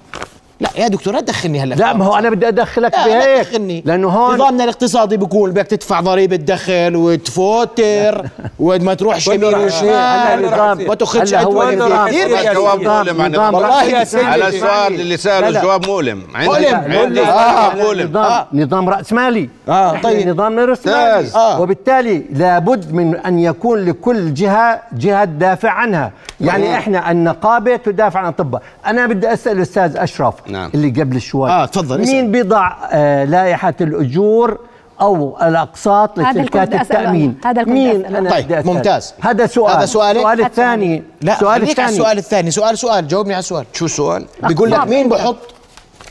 [0.61, 3.83] لا يا دكتور لا تدخلني هلا لا ما هو أنا بدي أدخلك بهيك تدخلني.
[3.87, 8.27] لأنه هون نظامنا الاقتصادي بيقول بدك تدفع ضريبة دخل وتفوتر
[8.59, 13.75] وما تروحش يمين وشمال وتاخذش أدوية كثير جواب مؤلم والله
[14.14, 16.23] على السؤال اللي سأله الجواب مؤلم.
[16.35, 16.75] مؤلم.
[16.75, 18.09] عندي مؤلم.
[18.11, 19.49] نظام نظام رأس مالي.
[19.69, 20.29] آه طيب.
[20.29, 21.29] نظام رأس مالي.
[21.61, 26.12] وبالتالي لابد من أن يكون لكل جهة جهة تدافع عنها.
[26.40, 30.71] يعني إحنا النقابة تدافع عن الاطباء أنا بدي أسأل الاستاذ أشرف نعم.
[30.75, 31.51] اللي قبل شوي.
[31.51, 34.59] آه تفضل مين بيضع آه لائحة الأجور
[35.01, 38.31] أو الأقساط لشركات التأمين؟ هذا مين؟ أنا.
[38.31, 39.15] طيب ممتاز.
[39.21, 39.77] هذا سؤال.
[39.77, 41.03] هذا سؤالك السؤال الثاني.
[41.23, 41.89] لا السؤال الثاني.
[41.89, 42.51] السؤال الثاني.
[42.51, 43.65] سؤال سؤال جاوبني على السؤال.
[43.73, 45.37] شو السؤال بيقول لك مين بحط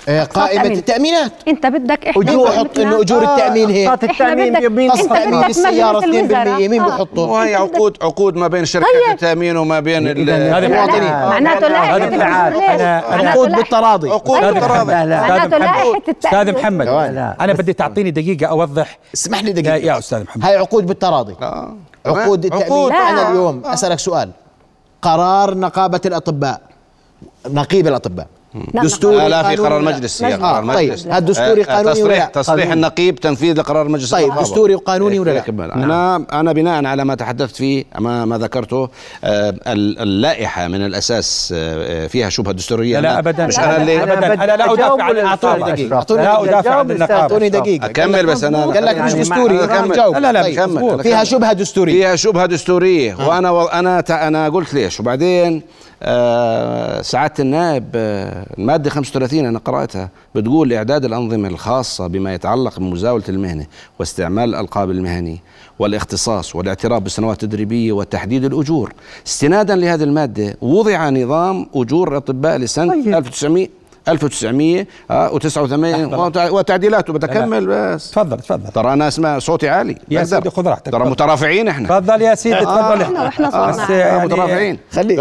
[0.07, 1.31] آه، قائمة التأمينات.
[1.47, 5.99] أنت بدك إحنا أجور حط إنه أجور التأمين هي قسط التأمين مين قسط تأمين السيارة
[5.99, 9.13] 2% مين بحطه؟ وهي عقود عقود ما بين شركات طيب.
[9.13, 11.77] التأمين وما بين المواطنين معناته لا
[13.27, 14.09] عقود بالتراضي.
[14.09, 14.93] عقود بالتراضي.
[14.93, 16.87] معناته لائحة أستاذ محمد
[17.41, 18.99] أنا بدي تعطيني دقيقة أوضح.
[19.13, 19.75] اسمح لي دقيقة.
[19.75, 20.45] يا أستاذ محمد.
[20.45, 21.35] هاي عقود بالتراضي.
[22.05, 22.93] عقود التأمين.
[22.93, 24.29] أنا اليوم أسألك سؤال.
[25.01, 26.61] قرار نقابة الأطباء
[27.49, 28.27] نقيب الأطباء.
[28.73, 31.03] دستوري لا, لا في قرار مجلس هي قرار مجلس.
[31.03, 35.31] طيب دستوري آه، قانوني تصريح ولا تصريح النقيب تنفيذ لقرار مجلس طيب دستوري وقانوني ولا
[35.31, 38.89] لا؟ أنا أنا بناء على ما تحدثت فيه ما ما ذكرته
[39.23, 44.33] آه، اللائحة من الأساس آه، فيها شبهة دستورية لا ابدا مش أنا اللي ابدا.
[44.33, 48.65] أنا لا أدافع عن أعطوني دقيقه لا ادافع عن النقابه أعطوني دقيقه أكمل بس أنا
[48.65, 51.01] قال لك مش يعني دستوري لا لا لا طيب.
[51.01, 51.93] فيها شبهة دستورية.
[51.93, 53.15] فيها شبهة دستورية.
[53.27, 54.99] وأنا أنا أنا قلت ليش.
[54.99, 55.61] وبعدين
[56.03, 63.23] آه سعادة النائب آه المادة 35 أنا قرأتها بتقول إعداد الأنظمة الخاصة بما يتعلق بمزاولة
[63.29, 63.65] المهنة
[63.99, 65.37] واستعمال الألقاب المهنية
[65.79, 68.93] والاختصاص والاعتراف بالسنوات التدريبية وتحديد الأجور.
[69.27, 73.67] استنادا لهذه المادة وضع نظام أجور الأطباء لسنة 1900
[74.07, 78.11] 1989 وتعديلاته بتكمل بس.
[78.11, 78.71] تفضل تفضل.
[78.71, 79.97] ترى أنا أسمع صوتي عالي.
[80.09, 80.91] يا سيدي خذ راحتك.
[80.91, 81.87] ترى مترافعين إحنا.
[81.87, 83.01] تفضل يا سيدي تفضل.
[83.01, 84.79] إحنا وإحنا صوتنا يعني مترافعين.
[84.91, 85.15] خلي.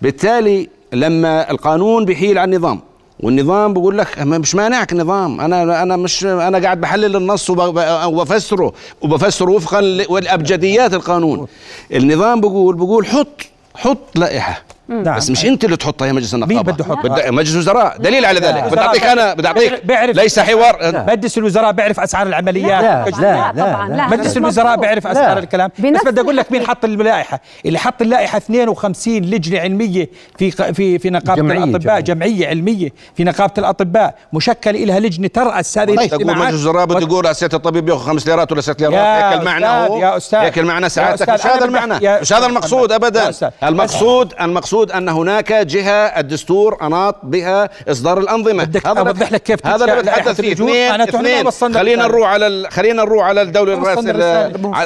[0.00, 2.80] فبالتالي لما القانون بيحيل على النظام
[3.20, 8.72] والنظام بقول لك مش مانعك النظام أنا أنا مش أنا قاعد بحلل النص وبفسره
[9.02, 11.46] وبفسره وفقا لابجديات القانون.
[11.92, 13.42] النظام بقول بقول حط
[13.74, 14.62] حط لائحة.
[14.88, 15.16] نعم.
[15.16, 16.54] بس مش انت اللي تحطها يا مجلس النقابة.
[16.54, 17.28] مين بده يحط بد...
[17.28, 17.96] مجلس الوزراء.
[17.98, 18.64] دليل على ذلك.
[18.64, 19.86] بدي أعطيك أنا بدي أعطيك.
[19.86, 21.04] بيعرف ليس حوار.
[21.08, 22.82] مجلس الوزراء بيعرف أسعار العمليات.
[22.82, 24.06] لا لا, لا, طبعا لا.
[24.08, 25.70] مجلس الوزراء بيعرف أسعار الكلام.
[25.78, 30.98] بس بدي أقول لك مين حط اللائحه اللي حط اللائحة 52 لجنة علمية في في
[30.98, 32.00] في نقابة جمعية الأطباء جمعية.
[32.00, 34.14] جمعية علمية في نقابة الأطباء.
[34.32, 36.40] مشكل لها لجنة ترأس هذه الاجتماعات.
[36.40, 38.94] مجلس الوزراء بده يقول اسئله الطبيب بياخذ خمس ليرات ولا ست ليرات.
[38.94, 42.20] هيك المعنى هو؟ هيك المعنى سعادتك مش هذا المعنى.
[42.20, 43.32] مش هذا المقصود ابدا.
[43.62, 48.64] المقصود المقصود أن هناك جهة الدستور أناط بها إصدار الأنظمة.
[48.64, 50.52] بدك اوضح لك كيف هذا اللي بتحدث فيه.
[50.52, 51.00] اثنين.
[51.00, 54.12] اثنين خلينا نروح على خلينا نروح على الدولة الرئاسية.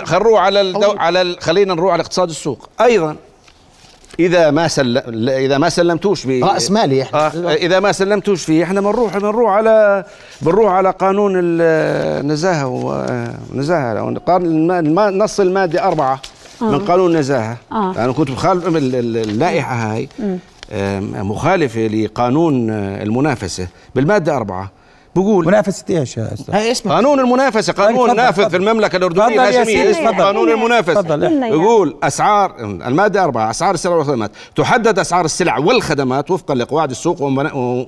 [0.04, 0.94] خلينا نروح على الدو...
[0.98, 2.68] على خلينا نروح على اقتصاد السوق.
[2.80, 3.16] أيضا.
[4.20, 7.26] إذا ما سلم إذا ما سلمتوش ب راس مالي إحنا.
[7.26, 10.04] آه إذا ما سلمتوش فيه إحنا بنروح بنروح على
[10.42, 14.08] بنروح على قانون النزاهه ونزاهه
[15.08, 16.12] النص المادي أربعة.
[16.14, 16.20] آه.
[16.62, 17.90] من قانون النزاهه آه.
[17.90, 20.08] أنا كنت مخالف اللائحة هاي
[21.12, 24.70] مخالفة لقانون المنافسة بالمادة أربعة
[25.16, 28.50] بقول منافسة إيش يا أستاذ؟ هاي اسمع قانون المنافسة قانون نافذ.
[28.50, 30.24] في المملكة الأردنية تفضل يا الهاشمية سيدي، اسمه تفضل.
[30.24, 30.48] قانون
[31.42, 31.52] إياه.
[31.52, 37.22] يقول أسعار المادة أربعة أسعار السلع والخدمات تحدد أسعار السلع والخدمات وفقا لقواعد السوق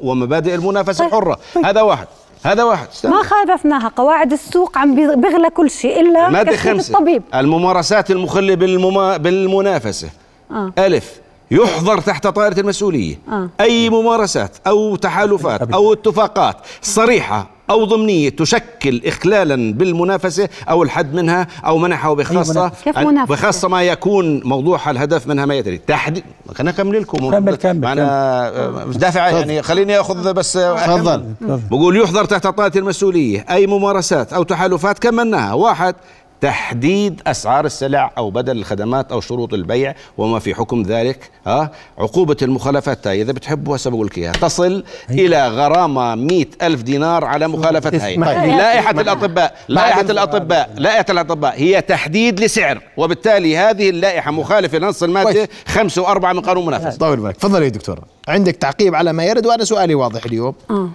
[0.03, 1.65] ومبادئ المنافسة طيب، الحرة طيب.
[1.65, 2.07] هذا واحد
[2.45, 3.11] هذا واحد استنى.
[3.13, 8.11] ما خالفناها قواعد السوق عم بي- بيغلى كل شيء إلا مادة كشف خمسة الطبيب الممارسات
[8.11, 9.17] المخلة بالمما...
[9.17, 10.09] بالمنافسة
[10.51, 10.73] آه.
[10.79, 13.49] ألف يحظر تحت طائرة المسؤولية آه.
[13.61, 21.47] أي ممارسات أو تحالفات أو اتفاقات صريحة أو ضمنية تشكل إخلالا بالمنافسة أو الحد منها
[21.67, 26.25] أو منحه بخاصة منافسة؟ كيف منافسة؟ بخاصة ما يكون موضوعها الهدف منها ما يتري تحديد
[26.55, 27.31] خلينا أكمل لكم.
[27.31, 31.25] كمل، كمل، معنا آه، مش دافع يعني خليني أخذ بس تفضل.
[31.41, 33.45] بقول يحظر تحت طائرة المسؤولية.
[33.51, 35.95] أي ممارسات أو تحالفات كملناها؟ واحد
[36.43, 41.31] تحديد أسعار السلع أو بدل الخدمات أو شروط البيع وما في حكم ذلك.
[41.47, 46.83] ها؟ عقوبة المخالفات هاي إذا بتحبوا هسه بقول لك اياها تصل إلى غرامة مئة ألف
[46.83, 48.15] دينار على مخالفة هاي.
[48.15, 48.57] اسمح لي.
[48.57, 55.33] لائحة الأطباء لائحة الأطباء لائحة الأطباء هي تحديد لسعر وبالتالي هذه اللائحة مخالفة لنص المادة
[55.33, 55.49] كويس.
[55.67, 58.01] خمسة وأربعة من قانون المنافسه طول بالك تفضل يا دكتور.
[58.29, 60.55] عندك تعقيب على ما يرد وأنا سؤالي واضح اليوم.
[60.71, 60.91] آه.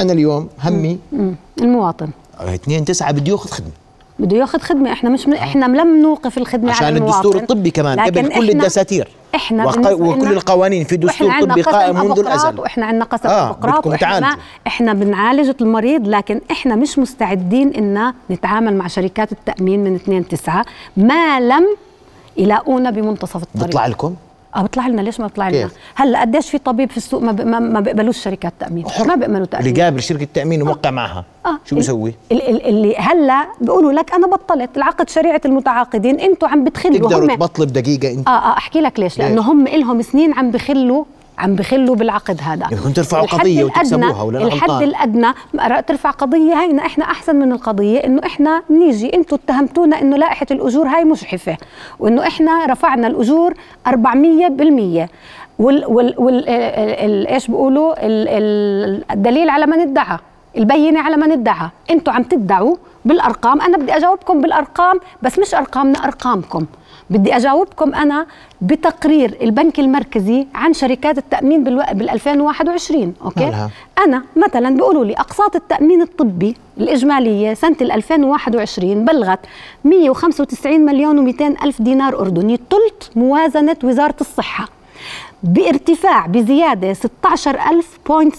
[0.00, 0.98] أنا اليوم همي.
[1.12, 1.36] مم.
[1.60, 2.10] المواطن.
[2.38, 3.70] اثنين تسعة بده ياخذ خدمة.
[4.18, 4.92] بده ياخذ خدمة.
[4.92, 7.16] إحنا مش من إحنا لم نوقف الخدمة عشان على المواطن.
[7.18, 9.08] الدستور الطبي كمان قبل كل إحنا- الدساتير.
[9.34, 12.60] إحنا وق- وكل القوانين في دستور طبي قائم منذ الأزل.
[12.60, 14.36] وإحنا عندنا قسم آه، بدكم وإحنا.
[14.66, 20.64] إحنا بنعالج المريض لكن إحنا مش مستعدين إن نتعامل مع شركات التأمين من 2 9
[20.96, 21.64] ما لم
[22.36, 23.66] يلاقونا بمنتصف الطريق.
[23.66, 24.14] بيطلع لكم؟
[24.56, 25.00] آه بيطلع لنا.
[25.00, 27.40] ليش ما بيطلع لنا؟ كيف؟ هلأ قديش في طبيب في السوق ما, ب...
[27.40, 29.66] ما, ما بيقبلوش شركات تامين ما بيقبلوا تأمين.
[29.68, 31.24] اللي قابل شركة تامين وموقع معها.
[31.46, 31.58] آه.
[31.64, 34.76] شو بيسوي؟ ال- ال- اللي هلأ بيقولوا لك أنا بطلت.
[34.76, 38.10] العقد شريعة المتعاقدين أنتم عم بتخلوا تقدروا تبطلوا بدقيقة.
[38.12, 41.04] انت آه آه أحكي لك ليش؟ لأنه؟ هم إلهم سنين عم بخلوا
[41.38, 42.66] عم بخلوا بالعقد هذا.
[42.72, 45.26] يمكن ترفعوا الأدنى- وتكسبوها ولا أنا الحد؟ الادنى
[45.86, 46.86] ترفع قضية هينا.
[46.86, 51.56] إحنا أحسن من القضية إنه إحنا نيجي أنتم اتهمتونا إنه لائحة الاجور هاي مجحفه
[51.98, 53.54] وإنه إحنا رفعنا الاجور
[53.86, 55.08] 400%
[55.58, 60.18] وال وال وال ال- ال- إيش بيقولوا ال- ال- الدليل على من ادعى
[60.56, 61.68] البينة على من ادعى.
[61.90, 63.60] أنتم عم تدعوا بالأرقام.
[63.60, 66.66] أنا بدي أجاوبكم بالأرقام بس مش أرقامنا أرقامكم.
[67.10, 68.26] بدي أجاوبكم أنا
[68.60, 71.64] بتقرير البنك المركزي عن شركات التأمين.
[71.64, 79.04] بال 2021 okay مالها؟ أنا مثلا بيقولوا لي أقساط التأمين الطبي الإجمالية سنة ال 2021
[79.04, 79.40] بلغت
[79.84, 84.68] 195 مليون و200 ألف دينار أردني ثلث موازنة وزارة الصحة
[85.42, 88.34] بارتفاع بزيادة 16000 point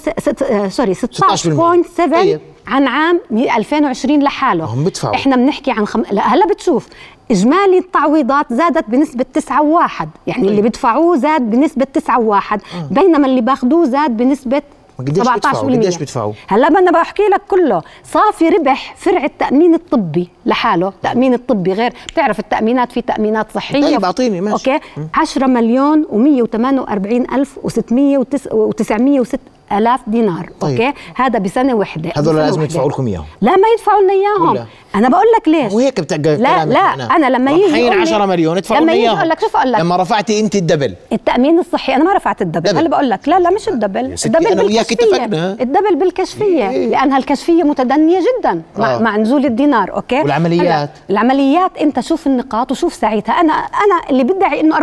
[0.67, 2.39] sorry 16.7 طيب.
[2.67, 5.15] عن عام 2020 لحاله هم بدفعوا.
[5.15, 6.03] إحنا بنحكي عن خم...
[6.11, 6.87] لا هلا بتشوف
[7.31, 12.61] إجمالي التعويضات زادت بنسبة 9 1 يعني اللي بدفعوه زاد بنسبة 9 1
[12.91, 14.61] بينما اللي باخذوه زاد بنسبة
[14.99, 17.81] قديش بيدفعوا؟ قديش بيدفعوا؟ هلا بدنا بحكي لك كله.
[18.03, 20.87] صافي ربح فرع التأمين الطبي لحاله.
[20.87, 21.93] التامين الطبي غير.
[22.07, 24.73] بتعرف التأمينات في تأمينات صحية؟ طيب، أعطيني، ماشي.
[24.73, 24.85] okay.
[25.13, 29.37] 10 مليون و148 ألف و906
[29.71, 30.81] آلاف دينار طيب.
[30.81, 32.63] أوكي هذا بسنة وحدة هذول بسنة لازم وحدة.
[32.73, 36.37] يدفعوا لكم إياهم لا ما يدفعوا لنا إياهم ولا؟ أنا بقول لك ليش وهيك بتلقى
[36.37, 37.15] لا لا معناه.
[37.15, 39.71] أنا لما يجي لي- 10 مليون ادفعوا لما لنا يجي إياهم أقول لك شوف أقول
[39.71, 42.77] لك لما رفعتي أنت الدبل التأمين الصحي أنا ما رفعت الدبل دبل.
[42.79, 45.25] هلا بقول لك لا لا مش الدبل ستي الدبل أنا وياك بالكشفية.
[45.61, 46.87] الدبل بالكشفية إيه.
[46.89, 48.99] لانها الكشفيه متدنية جدا مع, آه.
[48.99, 54.61] مع نزول الدينار أوكي والعمليات؟ العمليات أنت شوف النقاط وشوف ساعتها أنا أنا اللي بدعي
[54.61, 54.81] إنه 400%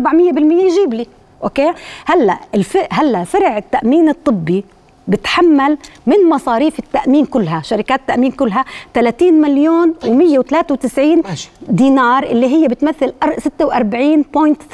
[0.53, 1.07] يجيب لي
[1.45, 1.73] أوكي
[2.07, 2.79] هلأ الف...
[2.91, 4.65] هلأ فرع التأمين الطبي
[5.09, 11.51] بتحمل من مصاريف التأمين كلها شركات التأمين كلها 30 مليون و193 ماشي.
[11.69, 13.41] دينار اللي هي بتمثل أر-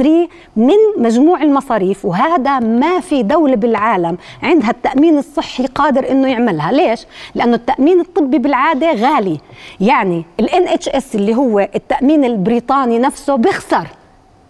[0.00, 0.06] 46.3
[0.56, 7.00] من مجموع المصاريف وهذا ما في دولة بالعالم عندها التأمين الصحي قادر إنه يعملها ليش؟
[7.34, 9.38] لأنه التأمين الطبي بالعادة غالي
[9.80, 13.86] يعني ال NHS اللي هو التأمين البريطاني نفسه بيخسر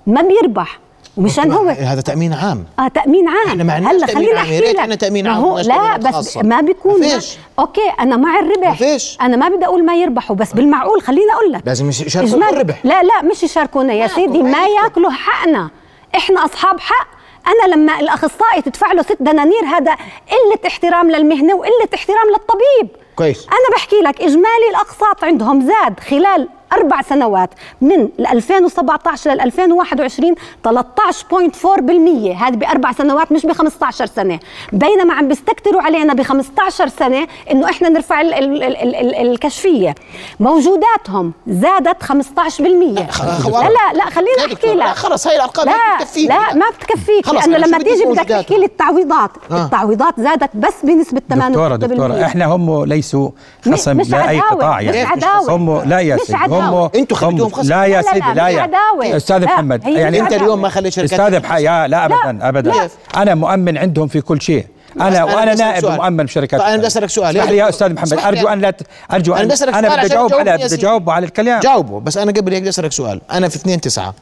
[0.06, 0.78] ما بيربح
[1.20, 1.68] ومشان هو.
[1.68, 2.64] هذا تأمين عام.
[2.78, 3.46] آه تأمين عام.
[3.48, 4.80] إحنا ما عندناش هلا تأمين خليني عام، يا أحكي لك.
[4.80, 6.42] عنا تأمين ما عام هو لا بس خاصة.
[6.42, 7.36] ما بيكون ما فيش.
[7.58, 9.18] أوكي أنا مع الربح ما فيش.
[9.20, 11.62] أنا ما بدي أقول ما يربحوا بس بالمعقول خليني أقول لك.
[11.66, 14.42] لازم يشاركوا إجمالي- الربح لا لا مش يشاركونا يا سيدي.
[14.42, 15.70] ما ياكلوا حقنا.
[16.16, 17.06] إحنا أصحاب حق.
[17.46, 19.94] أنا لما الأخصائي تدفع له ست دنانير هذا
[20.30, 22.96] قلة احترام للمهنة وقلة احترام للطبيب.
[23.16, 23.46] كويس.
[23.48, 30.34] أنا بحكي لك إجمالي الأقساط عندهم زاد خلال أربع سنوات من 2017 لل 2021
[30.68, 34.38] 13.4% هذه بأربع سنوات مش ب 15 سنة.
[34.72, 39.94] بينما عم بيستكتروا علينا ب 15 سنة إنه إحنا نرفع ال ال ال ال الكشفية.
[40.40, 42.12] موجوداتهم زادت 15%
[42.60, 43.06] لا
[43.50, 44.86] لا لا خليني أحكي لك.
[44.86, 49.30] خلص هاي الأرقام لا بتكفيك لا ما بتكفيك لأنه لما تيجي بدك تحكي لي التعويضات
[49.50, 49.64] آه.
[49.64, 53.30] التعويضات زادت بس بنسبة 8 دكتورة دكتورة إحنا هم ليسوا
[53.72, 54.80] خصم لأي قطاع.
[54.80, 55.56] يعني مش عداوة.
[55.56, 58.70] هم لا يا سيدي هم أنتوا خليتوهم خصم لا يا سيدي لا يا.
[59.16, 62.72] أستاذ محمد يعني أنت اليوم ما خليت شركات أستاذ يا لا ابدا ابدا.
[63.16, 64.66] أنا مؤمن عندهم في كل شيء.
[65.00, 67.36] أنا وأنا نائب مؤمن بشركات أنا بدي أسألك سؤال.
[67.36, 68.12] اسمح لي يا أستاذ محمد.
[68.12, 68.74] أرجو أن لا
[69.12, 72.00] أرجو ان أنا بدي أجاوب على بدي أجاوب على الكلام جاوبه.
[72.00, 73.20] بس أنا قبل هيك بدي أسألك سؤال.
[73.32, 74.14] أنا في 2 9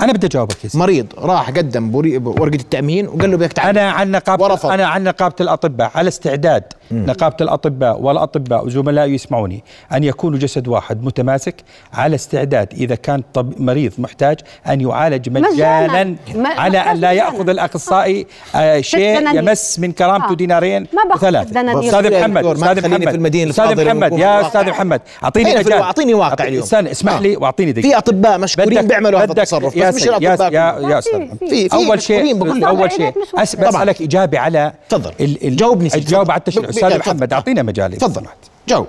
[0.00, 3.78] أنا بدي أجاوبك مريض راح قدم ورقة التأمين وقال له بدك تعال.
[3.78, 4.70] أنا عن نقابه ورفض.
[4.70, 7.06] أنا عن نقابة الأطباء على استعداد مم.
[7.06, 11.54] نقابة الأطباء والأطباء وزملائي يسمعوني أن يكونوا جسد واحد متماسك
[11.94, 16.16] على استعداد إذا كان طب مريض محتاج أن يعالج مجانا.
[16.36, 20.34] على أن لا يأخذ الأخصائي آه شيء يمس من كرامته آه.
[20.34, 21.50] دينارين وثلاثة.
[21.80, 23.08] أستاذ محمد أستاذ محمد.
[23.08, 26.64] في المدينة أستاذ محمد يا أستاذ محمد أعطيني أعطيني واقع اليوم.
[26.72, 27.88] اسمح لي وأعطيني دقيقة.
[27.88, 29.87] في أطباء مشكورين بيعملوا هذا التصرف.
[29.88, 35.12] يا مش يا يا يا أستاذ في أول شيء أول شيء بسالك إجابة على تفضل.
[35.42, 38.26] جاوبني جاوب على التشريع أستاذ محمد أعطينا مجال تفضل.
[38.68, 38.86] جاوب.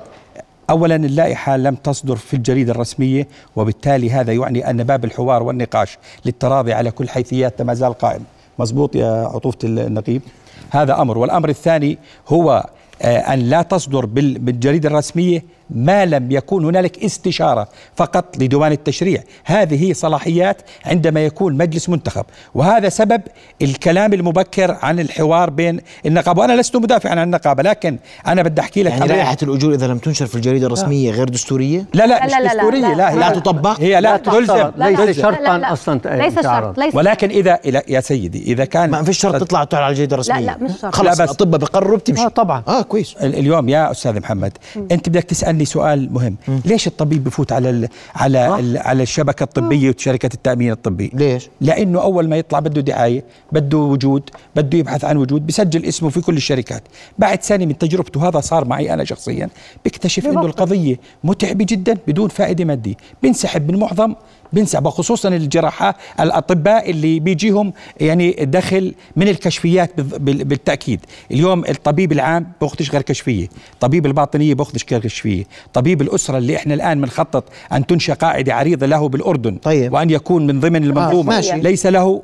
[0.70, 6.74] اولا اللائحة لم تصدر في الجريدة الرسمية وبالتالي هذا يعني أن باب الحوار والنقاش للتراضي
[6.74, 8.24] على كل حيثيات ما زال قائم.
[8.60, 10.22] مزبوط يا عطوفة النقيب؟
[10.70, 11.18] هذا أمر.
[11.18, 12.66] والأمر الثاني هو
[13.02, 19.90] آه، أن لا تصدر بالجريدة الرسمية ما لم يكون هنالك استشاره فقط لديوان التشريع، هذه
[19.90, 23.22] هي صلاحيات عندما يكون مجلس منتخب، وهذا سبب
[23.62, 28.84] الكلام المبكر عن الحوار بين النقابه، وأنا لست مدافعا عن النقابه، لكن أنا بدي احكي
[28.84, 32.26] لك يعني لائحه الاجور اذا لم تنشر في الجريده الرسميه غير دستوريه؟ لا لا, لا
[32.26, 36.40] مش لا دستوريه لا, لا, لا, لا تطبق؟ هي لا تلزم ليس شرطا أصلا ليس
[36.40, 40.40] شرط ولكن اذا يا سيدي اذا كان ما فيش شرط تطلع تعال على الجريده الرسميه
[40.40, 44.20] لا لا مش شرط خلاص الاطباء بقرروا بتمشي آه طبعا آه كويس اليوم يا أستاذ
[44.20, 44.58] محمد
[44.92, 46.36] انت بدك تسالني سألني سؤال مهم.
[46.48, 46.60] م.
[46.66, 52.02] ليش الطبيب بفوت على ال على ال على الشبكة الطبية وشركة التأمين الطبي؟ ليش؟ لأنه
[52.02, 56.38] أول ما يطلع بده دعاية بده وجود بده يبحث عن وجود بسجل اسمه في كل
[56.38, 56.84] الشركات.
[57.18, 59.50] بعد سنة من تجربته هذا صار معي أنا شخصيا.
[59.84, 62.96] بيكتشف إنه القضية متعبة جدا بدون فائدة مادية.
[63.22, 64.16] بينسحب من معظم
[64.54, 71.00] بنسب خصوصا الجراحة الأطباء اللي بيجيهم يعني دخل من الكشفيات بالتأكيد.
[71.32, 73.48] اليوم الطبيب العام بأخذش غير كشفية
[73.80, 78.86] طبيب الباطنية بأخذش غير كشفية طبيب الأسرة اللي إحنا الآن بنخطط أن تنشأ قاعدة عريضة
[78.86, 79.94] له بالأردن طيب.
[79.94, 82.22] وأن يكون من ضمن المنظومة آه ليس له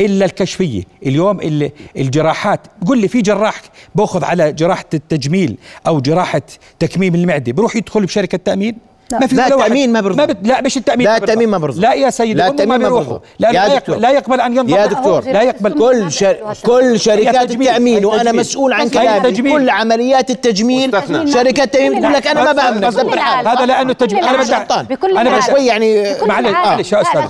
[0.00, 0.82] إلا الكشفية.
[1.06, 1.40] اليوم
[1.96, 3.62] الجراحات قل لي في جراح
[3.94, 6.42] باخذ على جراحة التجميل أو جراحة
[6.78, 8.76] تكميم المعدة بروح يدخل بشركة تأمين؟
[9.12, 9.18] لا.
[9.18, 10.36] ما في لا التأمين ما برضى ما بت...
[10.42, 13.52] لا مش التأمين لا التأمين ما برضى لا يا سيدي لا التأمين ما برضى لا,
[13.52, 15.24] لا, يقبل لا يقبل أن ينضم يا دكتور.
[15.24, 15.72] لا يقبل.
[15.72, 16.36] كل شر...
[16.66, 18.04] كل شركات التأمين.
[18.04, 20.90] وأنا مسؤول عن كلامي كل عمليات التجميل
[21.32, 23.18] شركات التأمين بتقول لك أنا ما بأمنك.
[23.46, 27.22] هذا لأنه التجميل أنا بدي أنا شوي يعني معلش يا أستاذ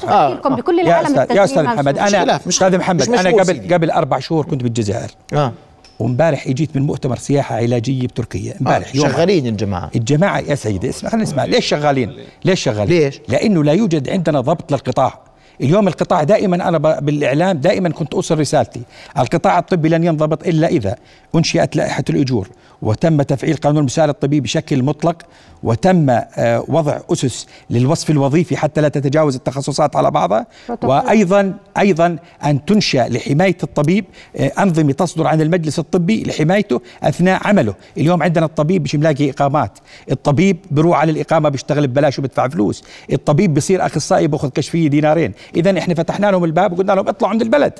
[0.45, 1.99] بكل العالم يا أستاذ محمد.
[1.99, 5.11] أنا أستاذ محمد أنا قبل قبل أربع شهور كنت بالجزائر.
[5.33, 5.53] آه.
[5.99, 8.55] وامبارح اجيت من مؤتمر سياحة علاجية بتركيا.
[8.61, 9.91] امبارح آه شغالين الجماعة.
[9.97, 11.45] الجماعة يا سيدي اسمع خلينا نسمع.
[11.45, 15.28] ليش شغالين؟ ليش شغالين؟ ليش؟ لأنه لا يوجد عندنا ضبط للقطاع.
[15.61, 18.81] اليوم القطاع دائما أنا بالإعلام دائما كنت اوصل رسالتي.
[19.19, 20.97] القطاع الطبي لن ينضبط إلا إذا
[21.35, 22.49] أنشئت لائحة الأجور.
[22.83, 25.23] وتم تفعيل قانون المساعدة الطبي بشكل مطلق
[25.63, 30.47] وتم آه، وضع أسس للوصف الوظيفي حتى لا تتجاوز التخصصات على بعضها.
[30.83, 34.05] وأيضا أيضا أن تنشأ لحماية الطبيب
[34.37, 37.75] آه، أنظمة تصدر عن المجلس الطبي لحمايته أثناء عمله.
[37.97, 39.79] اليوم عندنا الطبيب مش ملاقي إقامات.
[40.11, 42.85] الطبيب بروح على الإقامة بيشتغل ببلاش وبدفع فلوس.
[43.13, 45.33] الطبيب بصير أخصائي بأخذ كشفية دينارين.
[45.57, 47.73] إذا إحنا فتحنا لهم الباب وقلنا لهم اطلعوا عند البلد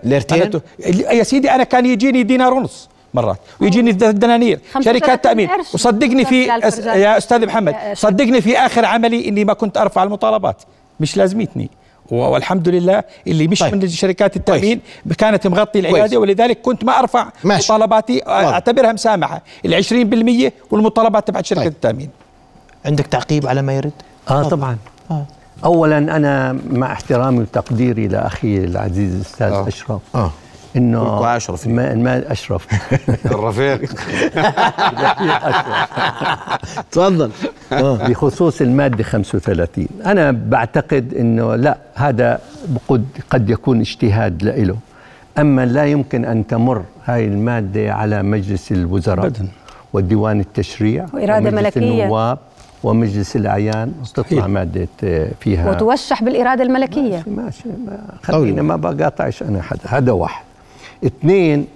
[1.11, 7.19] يا سيدي أنا كان يجيني دينار ونص مرات ويجيني الدنانير شركات تأمين وصدقني في يا
[7.19, 10.63] أستاذ محمد صدقني في آخر عملي إني ما كنت أرفع المطالبات
[11.01, 11.71] مش لازمتني
[12.11, 13.75] والحمد لله اللي مش طيب.
[13.75, 15.17] من شركات التأمين كويس.
[15.17, 16.15] كانت مغطي العيادة كويس.
[16.15, 17.73] ولذلك كنت ما أرفع ماشي.
[17.73, 21.73] مطالباتي أعتبرها مسامحة ال 20% والمطالبات تبعت شركة طيب.
[21.73, 22.11] التأمين
[22.85, 23.93] عندك تعقيب على ما يرد؟
[24.31, 24.79] آه طبعا
[25.11, 25.27] آه.
[25.65, 29.69] اولا أنا مع احترامي وتقديري لاخي العزيز الأستاذ آه.
[29.69, 30.01] أشرف.
[30.15, 30.31] آه.
[30.77, 31.67] إنه أشرف.
[31.67, 32.67] المال أشرف.
[33.35, 33.81] الرفيق.
[36.93, 37.31] تفضل.
[38.09, 42.41] بخصوص المادة 35 أنا بعتقد إنه لا هذا
[42.89, 44.77] قد قد يكون اجتهاد له
[45.39, 49.49] أما لا يمكن أن تمر هاي المادة على مجلس الوزراء أبداً.
[49.93, 51.81] وديوان التشريع وإرادة ملكية.
[52.03, 52.39] النواب.
[52.85, 57.17] ومجلس الأعيان تطلع مادة آه، فيها وتوشح بالإرادة الملكية.
[57.27, 57.69] ماشي, ماشي.
[57.87, 60.45] ما خلينا ما بقاطعش أنا حدا هذا واحد.
[61.07, 61.67] اثنين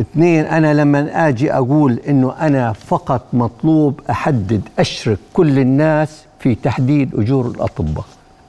[0.00, 7.14] اثنين أنا لما آجي أقول إنه أنا فقط مطلوب أحدد أشرك كل الناس في تحديد
[7.14, 8.04] أجور الأطباء.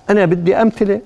[0.10, 1.02] أنا بدي أمثلة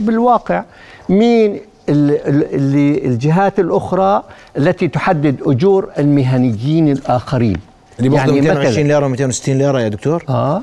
[0.00, 0.64] بالواقع.
[1.08, 4.22] مين اللي الجهات الأخرى
[4.56, 7.56] التي تحدد أجور المهنيين الآخرين؟
[7.98, 10.62] اللي بياخذ يعني 220 ليرة و260 ليرة يا دكتور؟ آه.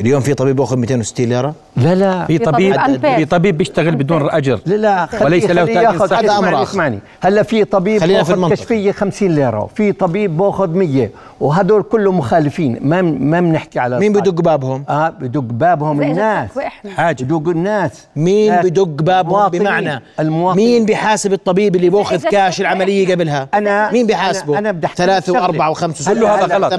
[0.00, 2.26] اليوم في طبيب بياخذ 260 ليرة؟ لا لا.
[2.26, 4.60] في طبيب في طبيب بيشتغل بدون أجر.
[4.66, 6.98] لا لا وليس له ياخذ هذا أمر إسمعني.
[7.20, 12.78] هلا في طبيب بياخذ كشفيه 50 ليرة في طبيب باخذ 100 وهدول كلهم مخالفين.
[12.80, 16.50] ما ما بنحكي على مين بدق بابهم؟ آه بدق بابهم الناس.
[16.96, 17.24] حاجة.
[17.24, 18.06] بدق الناس.
[18.16, 24.06] مين بدق بابهم بمعنى؟ المواطن مين بيحاسب الطبيب اللي باخذ كاش العملية قبلها؟ أنا مين
[24.06, 26.69] بيحاسبه؟ أنا بدي ثلاثة وأربعة وخمسة كله هذا غلط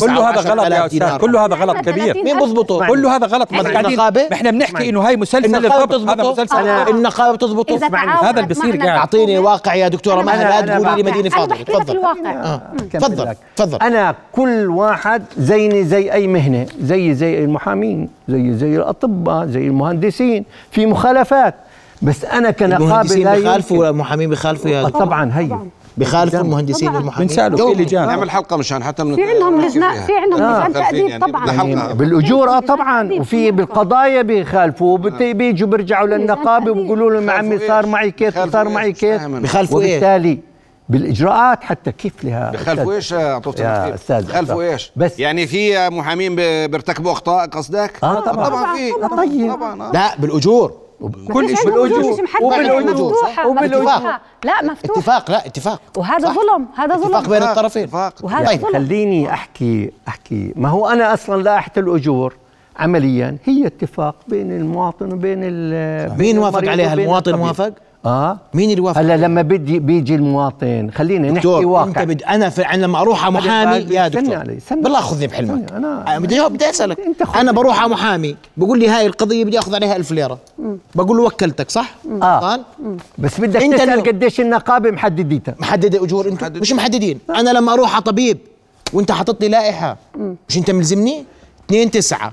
[0.00, 1.16] كله هذا غلط يا أستاذ.
[1.16, 2.24] كله هذا غلط كبير.
[2.24, 2.86] مين بضبطه.
[2.86, 7.76] كله هذا غلط ما النقابة إحنا بنحكي إنه هاي مسلسل النقابة هذا مسلسل النقابة تضبطه
[8.22, 8.98] هذا اللي بصير قاعد.
[8.98, 12.00] أعطيني واقع يا دكتورة ما لا تقولي لي مدينة فاضلة تفضل.
[12.92, 13.34] تفضل.
[13.56, 13.78] تفضل.
[13.82, 16.66] أنا كل واحد زيني زي أي مهنة.
[16.80, 18.08] زي زي المحامين.
[18.28, 19.46] زي زي الأطباء.
[19.46, 20.44] زي المهندسين.
[20.70, 21.54] في مخالفات.
[22.02, 25.58] بس أنا كنقابة المهندسين بخالفوا ولا المحامين بخالفوا يا طبعا هي
[25.98, 27.28] بخالفوا المهندسين والمحامين.
[27.28, 28.06] بنسالوا في لجان.
[28.06, 31.52] نعمل حلقة مشان حتى من في عندهم لجنه في عندهم لجان تاديب يعني طبعا.
[31.52, 33.12] يعني بالأجور آه طبعا.
[33.12, 34.98] وفي بالقضايا بيخالفوا.
[35.32, 40.38] بيجوا بيرجعوا للنقابة وبيقولوا لهم عمي صار معي كيف صار معي كيف بخالفوا إيه وبالتالي
[40.88, 47.12] بالإجراءات حتى كيف لها؟ بخالفوا إيش؟ يا أستاذ بخالفوا إيش؟ بس يعني في محامين بيرتكبوا
[47.12, 48.48] أخطاء قصدك؟ آه طبعا.
[48.48, 48.76] طبعا.
[48.76, 48.92] في.
[49.16, 49.52] طيب.
[49.52, 50.87] طبعا لا بالأجور.
[51.32, 53.14] كل شيء بالاجور وبالاجور
[53.46, 53.84] وبالاجور
[54.44, 55.30] لا مفتوح اتفاق.
[55.30, 55.80] لا اتفاق.
[55.96, 56.66] وهذا ظلم.
[56.76, 57.16] هذا ظلم.
[57.16, 57.88] اتفاق بين الطرفين.
[58.22, 58.72] وهذا طيب ظلم.
[58.72, 60.52] خليني أحكي أحكي.
[60.56, 62.34] ما هو أنا أصلا لائحه الأجور
[62.76, 63.36] عمليا.
[63.44, 65.40] هي اتفاق بين المواطن وبين
[66.18, 67.72] مين وافق عليها؟ المواطن وافق
[68.06, 71.84] آه؟ مين اللي وافق؟ هلا لما بدي بيجي المواطن خلينا نحكي واقع.
[71.88, 72.22] انت بد...
[72.22, 72.62] أنا في...
[72.62, 74.36] أنا لما أروح على محامي يا دكتور.
[74.36, 74.58] علي.
[74.70, 75.72] بالله خذني بحلمك.
[75.72, 76.98] أنا بدي بدي أسألك.
[77.36, 80.38] أنا بروح على محامي بقول لي هاي القضية بدي أخذ عليها ألف ليرة.
[80.94, 82.62] بقول له وكلتك صح؟ آه قال؟
[83.18, 86.60] بس بدك أنت تسأل قديش النقابة محددتها محددة أجور انت محدد.
[86.60, 87.18] مش محددين.
[87.30, 88.38] أنا لما أروح على طبيب
[88.92, 89.96] وأنت حاطط لي لائحة
[90.48, 91.24] مش أنت ملزمني؟
[91.66, 92.32] 2 9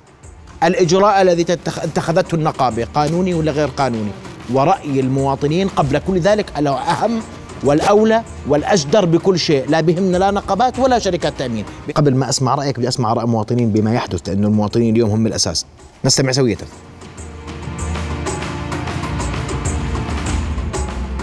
[0.63, 4.11] الإجراء الذي اتخذته النقابة قانوني ولا غير قانوني؟
[4.53, 7.21] ورأي المواطنين قبل كل ذلك الأهم
[7.63, 9.69] والأولى والأجدر بكل شيء.
[9.69, 11.65] لا بهمنا لا نقابات ولا شركات تأمين.
[11.95, 15.65] قبل ما أسمع رأيك بدي أسمع رأي المواطنين بما يحدث لأن المواطنين اليوم هم الأساس.
[16.05, 16.57] نستمع سوية.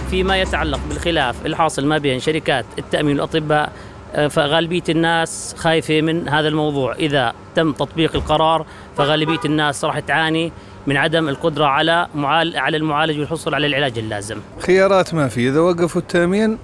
[0.09, 3.71] فيما يتعلق بالخلاف الحاصل ما بين شركات التأمين والأطباء
[4.29, 6.95] فغالبية الناس خايفة من هذا الموضوع.
[6.95, 8.65] إذا تم تطبيق القرار
[8.97, 10.51] فغالبية الناس راح تعاني
[10.87, 14.37] من عدم القدرة على معال على المعالج والحصول على العلاج اللازم.
[14.59, 15.49] خيارات ما في.
[15.49, 16.57] إذا وقفوا التأمين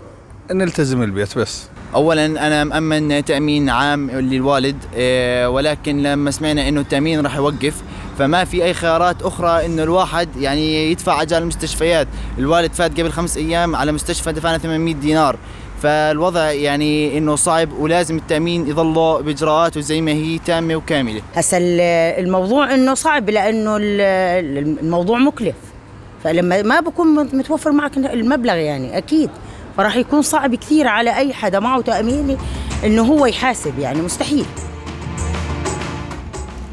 [0.51, 1.67] نلتزم البيت بس.
[1.95, 7.81] اولا أنا مأمن تأمين عام للوالد إيه، ولكن لما سمعنا إنه التأمين راح يوقف
[8.19, 12.07] فما في أي خيارات أخرى إنه الواحد يعني يدفع اجال المستشفيات.
[12.37, 15.37] الوالد فات قبل خمس أيام على مستشفى دفعنا 800 دينار.
[15.83, 21.21] فالوضع يعني إنه صعب ولازم التأمين يظل بإجراءاته زي ما هي تامة وكاملة.
[21.35, 21.57] هسا
[22.19, 25.55] الموضوع إنه صعب لأنه الموضوع مكلف.
[26.23, 29.29] فلما ما بكون متوفر معك المبلغ يعني أكيد.
[29.77, 32.37] فراح يكون صعب كثير على أي حدا معه تامين
[32.85, 34.45] إنه هو يحاسب يعني مستحيل.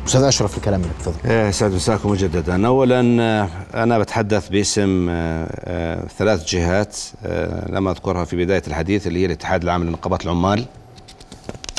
[0.07, 2.67] أستاذ أشرف الكلام لك تفضل إيه، سعد مساكم مجددا.
[2.67, 3.49] اولا آه،
[3.83, 6.97] أنا بتحدث باسم آه، آه، ثلاث جهات
[7.69, 10.65] لم أذكرها في بداية الحديث اللي هي الاتحاد العام لنقابات العمال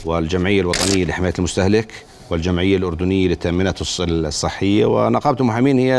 [0.06, 1.92] والجمعية الوطنية لحماية المستهلك
[2.30, 5.94] والجمعية الأردنية للتأمينات الصحية ونقابة المحامين هي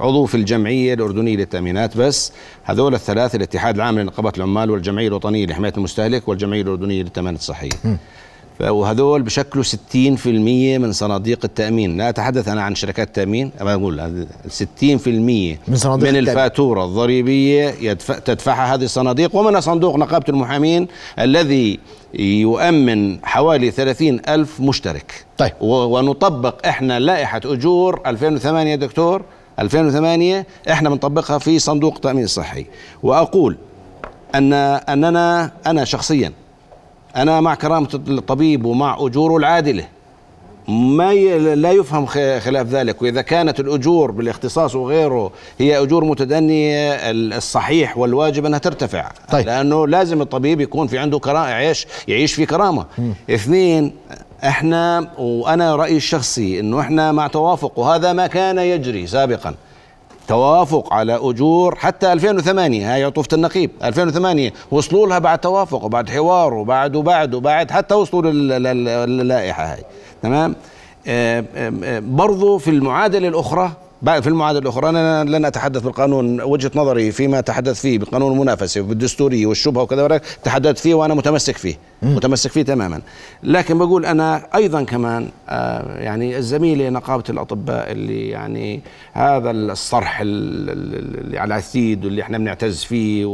[0.00, 2.32] عضو في الجمعية الأردنية للتأمينات بس.
[2.64, 7.70] هذول الثلاثة الاتحاد العام لنقابات العمال والجمعية الوطنية لحماية المستهلك والجمعية الأردنية للتأمينات الصحية.
[8.60, 9.96] وهذول بشكلوا 60%
[10.78, 11.96] من صناديق التأمين.
[11.96, 18.18] لا أتحدث أنا عن شركات التأمين أنا أقول 60% من, صناديق من الفاتورة الضريبية يدفع
[18.18, 20.88] تدفعها هذه الصناديق ومن صندوق نقابة المحامين
[21.18, 21.78] الذي
[22.14, 25.24] يؤمن حوالي 30 ألف مشترك.
[25.38, 25.52] طيب.
[25.60, 29.22] ونطبق إحنا لائحة أجور 2008 دكتور
[29.58, 32.66] 2008 إحنا بنطبقها في صندوق التأمين الصحي
[33.02, 33.56] وأقول
[34.34, 36.32] أن أننا أنا شخصيا
[37.16, 39.84] أنا مع كرامة الطبيب ومع أجوره العادلة.
[40.68, 41.54] ما ي...
[41.54, 42.06] لا يفهم
[42.40, 43.02] خلاف ذلك.
[43.02, 49.10] وإذا كانت الأجور بالاختصاص وغيره هي أجور متدنية الصحيح والواجب أنها ترتفع.
[49.30, 49.46] طيب.
[49.46, 52.84] لأنه لازم الطبيب يكون في عنده كرامة يعيش يعيش في كرامة.
[52.98, 53.12] م.
[53.30, 53.92] اثنين
[54.44, 59.54] إحنا وأنا رأيي الشخصي إنه إحنا مع توافق وهذا ما كان يجري سابقا.
[60.28, 63.70] توافق على أجور حتى 2008 هاي عطوفة النقيب.
[63.84, 68.30] 2008 وصلوا لها بعد توافق وبعد حوار وبعد وبعد وبعد حتى وصلوا
[69.06, 69.84] للائحة هاي.
[70.22, 70.56] تمام؟
[71.06, 73.72] آه، آه، آه، برضو في المعادلة الأخرى
[74.04, 79.46] في المعادله الأخرى أنا لن أتحدث بالقانون وجهة نظري فيما تحدث فيه بقانون المنافسه وبالدستوريه
[79.46, 83.00] والشبهة وكذا تحدثت فيه وأنا متمسك فيه متمسك فيه تماما.
[83.42, 88.80] لكن بقول أنا أيضا كمان آه يعني الزميله نقابة الأطباء اللي يعني
[89.12, 93.24] هذا الصرح اللي على الثيد واللي إحنا بنعتز فيه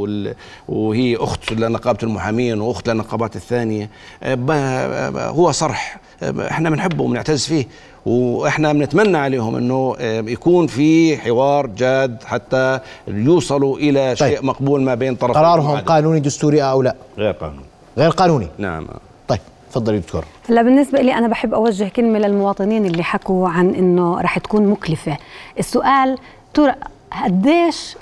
[0.69, 3.91] وهي أخت لنقابة المحامين وأخت للنقابات الثانية
[4.23, 7.67] آه هو صرح آه، إحنا بنحبه وبنعتز فيه.
[8.07, 9.97] وإحنا بنتمنى عليهم انه
[10.31, 14.29] يكون في حوار جاد حتى يوصلوا إلى طيب.
[14.31, 17.65] شيء مقبول ما بين طرفين قرارهم قانوني دستوري أو لا؟ غير قانوني.
[17.99, 18.87] غير قانوني؟ نعم.
[19.29, 19.39] طيب
[19.71, 20.25] تفضلي دكتور.
[20.49, 25.17] هلا بالنسبة لي أنا بحب أوجه كلمة للمواطنين اللي حكوا عن إنه رح تكون مكلفة.
[25.59, 26.19] السؤال
[26.55, 26.75] ترى
[27.25, 27.97] قديش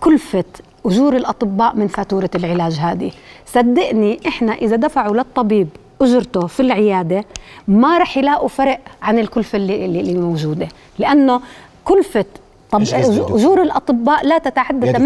[0.00, 0.44] كلفه
[0.86, 3.10] أجور الأطباء من فاتورة العلاج هذه؟
[3.46, 5.68] صدقني إحنا إذا دفعوا للطبيب
[6.00, 7.24] أجرته في العيادة
[7.68, 10.68] ما رح يلاقوا فرق عن الكلفة اللي اللي موجودة.
[10.98, 11.40] لأنه
[11.84, 12.24] كلفة
[12.70, 12.82] طب
[13.30, 14.98] أجور الأطباء لا تتعدى 8%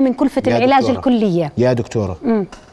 [0.00, 0.96] من كلفة العلاج دكتورة.
[0.96, 1.52] الكلية.
[1.58, 2.16] يا دكتورة.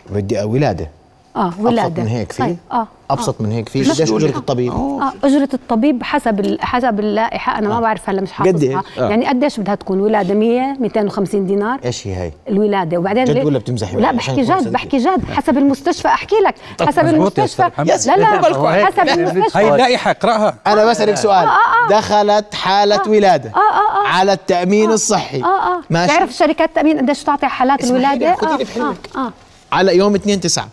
[0.10, 0.88] بدي ولادة.
[1.36, 2.57] آه ولاده ابسط من هيك في طيب.
[2.71, 2.88] آه.
[3.09, 3.43] ابسط آه.
[3.43, 7.69] من هيك في قديش اجره الطبيب آه اجره الطبيب حسب حسب اللائحه أنا آه.
[7.69, 9.09] ما بعرف هلا مش حافظها آه.
[9.09, 13.59] يعني قديش بدها تكون ولاده 100 250 دينار إيش هي هي الولاده وبعدين جد ولا
[13.59, 16.55] بتمزحي لا بحكي جد بحكي جد حسب المستشفى احكي لك
[16.88, 21.89] حسب المستشفى لا لا حسب المستشفى هي اللائحه اقراها أنا بسالك سؤال آه آه.
[21.89, 23.09] دخلت حاله آه.
[23.09, 24.07] ولاده آه آه آه.
[24.07, 24.93] على التامين آه.
[24.93, 28.95] الصحي آه آه ماشي تعرف شركات التامين قديش تعطي حالات الولاده آه.
[29.15, 29.32] آه.
[29.72, 30.70] على يوم 2 9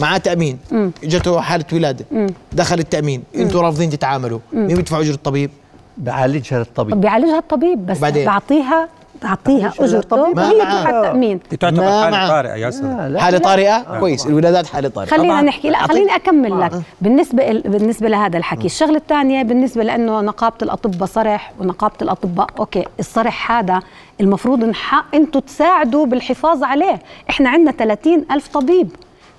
[0.00, 0.58] معاه تأمين.
[1.04, 2.04] اجته حالة ولادة.
[2.10, 2.26] مم.
[2.52, 3.22] دخل التأمين.
[3.36, 4.38] أنتم رافضين تتعاملوا.
[4.52, 5.50] مين بيدفع اجره الطبيب؟
[5.96, 7.00] بيعالجها الطبيب.
[7.00, 8.26] بيعالجها الطبيب بس بعدين.
[8.26, 8.88] بعطيها
[9.20, 14.00] تعطيها اجرته وهي تروح التامين تعتبر حالة طارئة يا أستاذ حالة طارئة؟ آه.
[14.00, 14.26] كويس.
[14.26, 15.10] الولادات حالة طارئة.
[15.10, 15.70] خلينا نحكي.
[15.70, 16.72] لا خليني أكمل لك.
[16.72, 16.82] آه.
[17.00, 18.66] بالنسبة بالنسبة لهذا الحكي.
[18.66, 23.80] الشغلة الثانية بالنسبة لأنه نقابة الأطباء صرح ونقابة الأطباء أوكي الصرح هذا
[24.20, 24.72] المفروض
[25.14, 26.98] أنتم تساعدوا بالحفاظ عليه.
[27.30, 28.88] إحنا عندنا 30 ألف طبيب.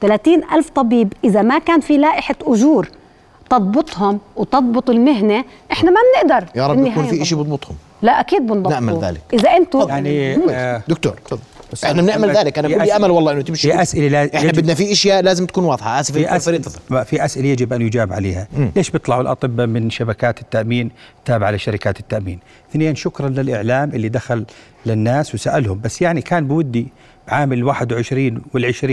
[0.01, 2.89] 30 ألف طبيب إذا ما كان في لائحة أجور
[3.49, 7.75] تضبطهم وتضبط المهنة إحنا ما بنقدر يا رب يكون في شيء بضبطهم.
[8.01, 8.69] لا أكيد بنضبطه.
[8.69, 9.21] نأمل ذلك.
[9.33, 11.41] إذا أنتم يعني آه دكتور تفضل.
[11.73, 12.59] بس إحنا بنعمل ذلك.
[12.59, 15.63] أنا بدي أمل والله إنه تمشي في أسئلة لا إحنا بدنا في أشياء لازم تكون
[15.65, 15.99] واضحة.
[15.99, 16.59] آسف في أسئلة
[17.03, 18.47] في أسئلة يجب أن يجاب عليها.
[18.57, 18.67] م.
[18.75, 20.91] ليش بيطلعوا الأطباء من شبكات التأمين
[21.25, 22.39] تابعة لشركات التأمين؟
[22.71, 24.45] اثنين شكرا للإعلام اللي دخل
[24.85, 25.79] للناس وسألهم.
[25.79, 26.87] بس يعني كان بودي
[27.27, 28.83] عام ال 21 وال20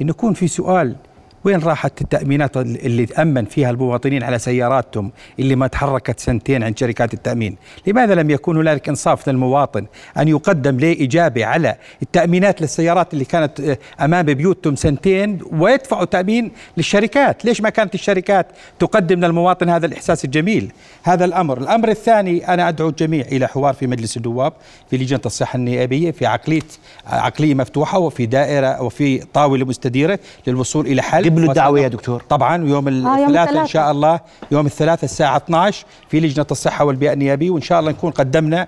[0.00, 0.96] انه يكون في سؤال
[1.44, 7.14] وين راحت التأمينات اللي تأمن فيها المواطنين على سياراتهم اللي ما تحركت سنتين عند شركات
[7.14, 9.86] التأمين؟ لماذا لم يكون هنالك إنصاف للمواطن
[10.18, 17.44] أن يقدم له إجابة على التأمينات للسيارات اللي كانت أمام بيوتهم سنتين ويدفعوا تأمين للشركات؟
[17.44, 18.46] ليش ما كانت الشركات
[18.78, 20.72] تقدم للمواطن هذا الإحساس الجميل؟
[21.02, 21.58] هذا الأمر.
[21.58, 24.52] الأمر الثاني أنا أدعو الجميع إلى حوار في مجلس النواب
[24.90, 26.60] في لجنة الصحة النيابية في عقلية
[27.06, 31.33] عقلية مفتوحة وفي دائرة وفي طاولة مستديرة للوصول إلى حل.
[31.34, 34.20] قبلوا الدعوة يا دكتور؟ طبعا يوم آه الثلاثاء إن شاء الله
[34.50, 38.66] يوم الثلاثاء الساعة 12 في لجنة الصحة والبيئة النيابية وإن شاء الله نكون قدمنا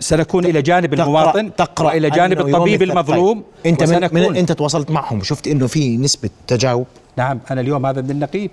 [0.00, 4.90] سنكون إلى جانب تقرأ المواطن تقرأ إلى جانب الطبيب المظلوم أنت من, من أنت تواصلت
[4.90, 6.86] معهم وشفت إنه في نسبة تجاوب.
[7.16, 8.50] نعم أنا اليوم هذا من النقيب.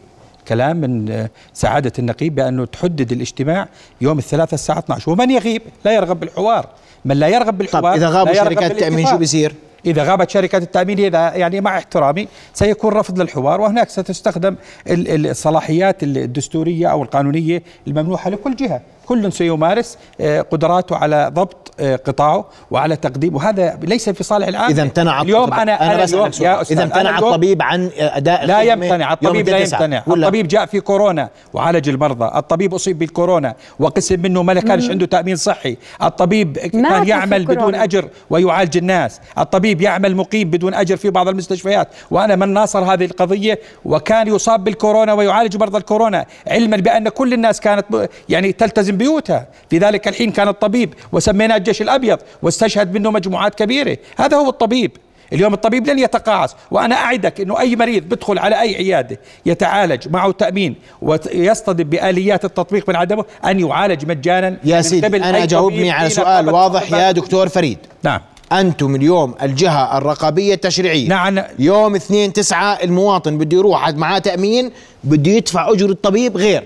[0.48, 3.68] كلام من آه، سعادة النقيب بأنه تحدد الاجتماع
[4.02, 6.68] يوم الثلاثاء الساعة 12 ومن يغيب؟ لا يرغب بالحوار.
[7.06, 9.54] من لا يرغب بالحوار طب إذا غابوا شركات التأمين شو بيصير؟
[9.86, 14.56] إذا غابت شركة التأمين إذا يعني مع احترامي سيكون رفض للحوار وهناك ستستخدم
[14.88, 18.82] الصلاحيات الدستورية أو القانونية الممنوحة لكل جهة.
[19.06, 24.70] كل سيمارس آه، قدراته على ضبط آه، قطاعه وعلى تقديم وهذا ليس في صالح العام
[24.70, 29.14] إذا امتنع اليوم أنا أنا, أنا اليوم يا إذا امتنع الطبيب عن أداء لا يمتنع
[29.14, 30.04] الطبيب لا يمتنع.
[30.08, 32.38] الطبيب جاء في كورونا وعالج المرضى.
[32.38, 35.78] الطبيب أصيب بالكورونا وقسم منه ما كانش عنده تأمين صحي.
[36.04, 39.20] الطبيب كان يعمل بدون أجر ويعالج الناس.
[39.38, 41.88] الطبيب يعمل مقيم بدون أجر في بعض المستشفيات.
[42.12, 46.26] وأنا من ناصر هذه القضية وكان يصاب بالكورونا ويعالج مرضى الكورونا.
[46.48, 47.86] علما بأن كل الناس كانت
[48.30, 49.48] يعني تلتزم بيوتها.
[49.70, 53.98] في ذلك الحين كان الطبيب وسميناه الجيش الأبيض واستشهد منه مجموعات كبيرة.
[54.18, 54.92] هذا هو الطبيب.
[55.34, 56.56] اليوم الطبيب لن يتقاعس.
[56.72, 62.90] وأنا أعدك إنه أي مريض بدخل على أي عيادة يتعالج معه تأمين ويصطدم بآليات التطبيق
[62.90, 67.78] من عدمه أن يعالج مجانا يا سيدي أنا جاوبني على سؤال واضح يا دكتور فريد.
[68.04, 68.22] نعم.
[68.52, 71.08] أنتم اليوم الجهة الرقابية التشريعية.
[71.08, 74.72] نعم يوم 2 9 المواطن بده يروح معاه تأمين
[75.04, 76.64] بده يدفع اجره الطبيب غير.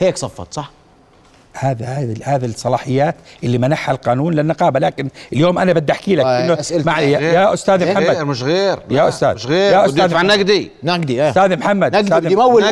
[0.00, 0.70] هيك صفت صح؟
[1.58, 4.80] هذا هذا هذا الصلاحيات اللي منحها القانون للنقابة.
[4.80, 7.34] لكن اليوم أنا بدي أحكي لك آه، إنه معي يا, غير.
[7.34, 8.22] يا أستاذ غير محمد.
[8.26, 8.78] مش غير.
[8.90, 9.34] يا لا، أستاذ.
[9.34, 9.72] مش غير.
[9.72, 10.30] يا أستاذ محمد.
[10.30, 10.70] نقدي.
[10.82, 11.30] نقدي آه.
[11.30, 12.68] أستاذ محمد نقدي يمول هو.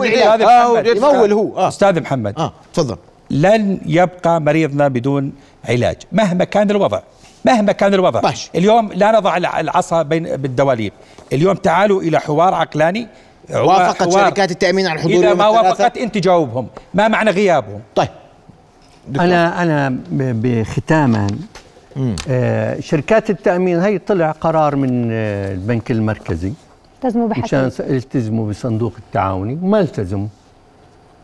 [0.47, 1.57] آه بده يمول هو.
[1.57, 1.69] آه.
[1.69, 2.97] أستاذ محمد آه تفضل.
[3.31, 5.33] لن يبقى مريضنا بدون
[5.69, 7.01] علاج مهما كان الوضع.
[7.45, 8.21] مهما كان الوضع.
[8.21, 8.51] ماشي.
[8.55, 10.93] اليوم لا نضع الع- العصا بين بالدواليب.
[11.33, 13.09] اليوم تعالوا إلى حوار عقلاني.
[13.55, 14.25] وافقت حوار.
[14.25, 16.67] شركات التأمين على الحضور إذا ما؟ وافقت أنت جاوبهم.
[16.95, 18.09] ما معنى غيابهم؟ طيب.
[19.09, 21.27] أنا أنا ب- بختاما.
[22.29, 26.53] آه شركات التأمين هي طلع قرار من آه البنك المركزي.
[26.97, 29.59] التزموا مشان بحث س- يلتزموا بصندوق التعاوني.
[29.63, 30.27] وما التزموا.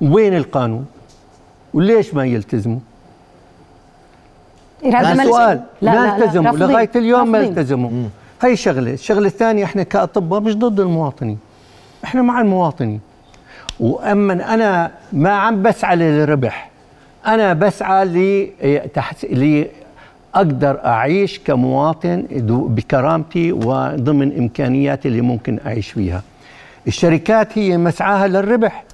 [0.01, 0.87] وين القانون؟
[1.75, 2.79] وليش ما يلتزموا؟
[4.85, 5.61] إرادة هذا ملك- سؤال.
[5.83, 6.57] لا ما لا لا التزموا.
[6.57, 7.41] لغاية اليوم ما.
[7.41, 7.91] التزموا.
[8.43, 8.93] هي شغلة.
[8.93, 11.39] الشغلة الثانية إحنا كأطباء مش ضد المواطنين.
[12.05, 13.01] إحنا مع المواطنين.
[13.81, 16.68] وأما أنا ما عم بسعى للربح.
[17.29, 18.05] أنا بسعى.
[19.25, 19.67] لي
[20.35, 22.25] أقدر أعيش كمواطن
[22.69, 26.23] بكرامتي وضمن إمكانياتي اللي ممكن أعيش فيها
[26.87, 28.85] الشركات هي مسعاها للربح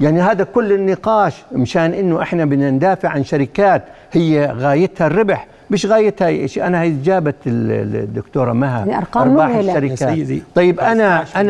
[0.00, 5.86] يعني هذا كل النقاش مشان إنه إحنا بدنا ندافع عن شركات هي غايتها الربح مش
[5.86, 9.72] غايتها شيء أنا هي جابت ال- ال- الدكتورة مها يعني أرقام أرباح مذهلة.
[9.72, 11.40] الشركات يا سيدي، طيب أنا 15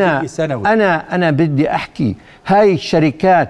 [0.45, 0.73] أنا.
[0.73, 2.15] أنا أنا بدي أحكي
[2.47, 3.49] هاي الشركات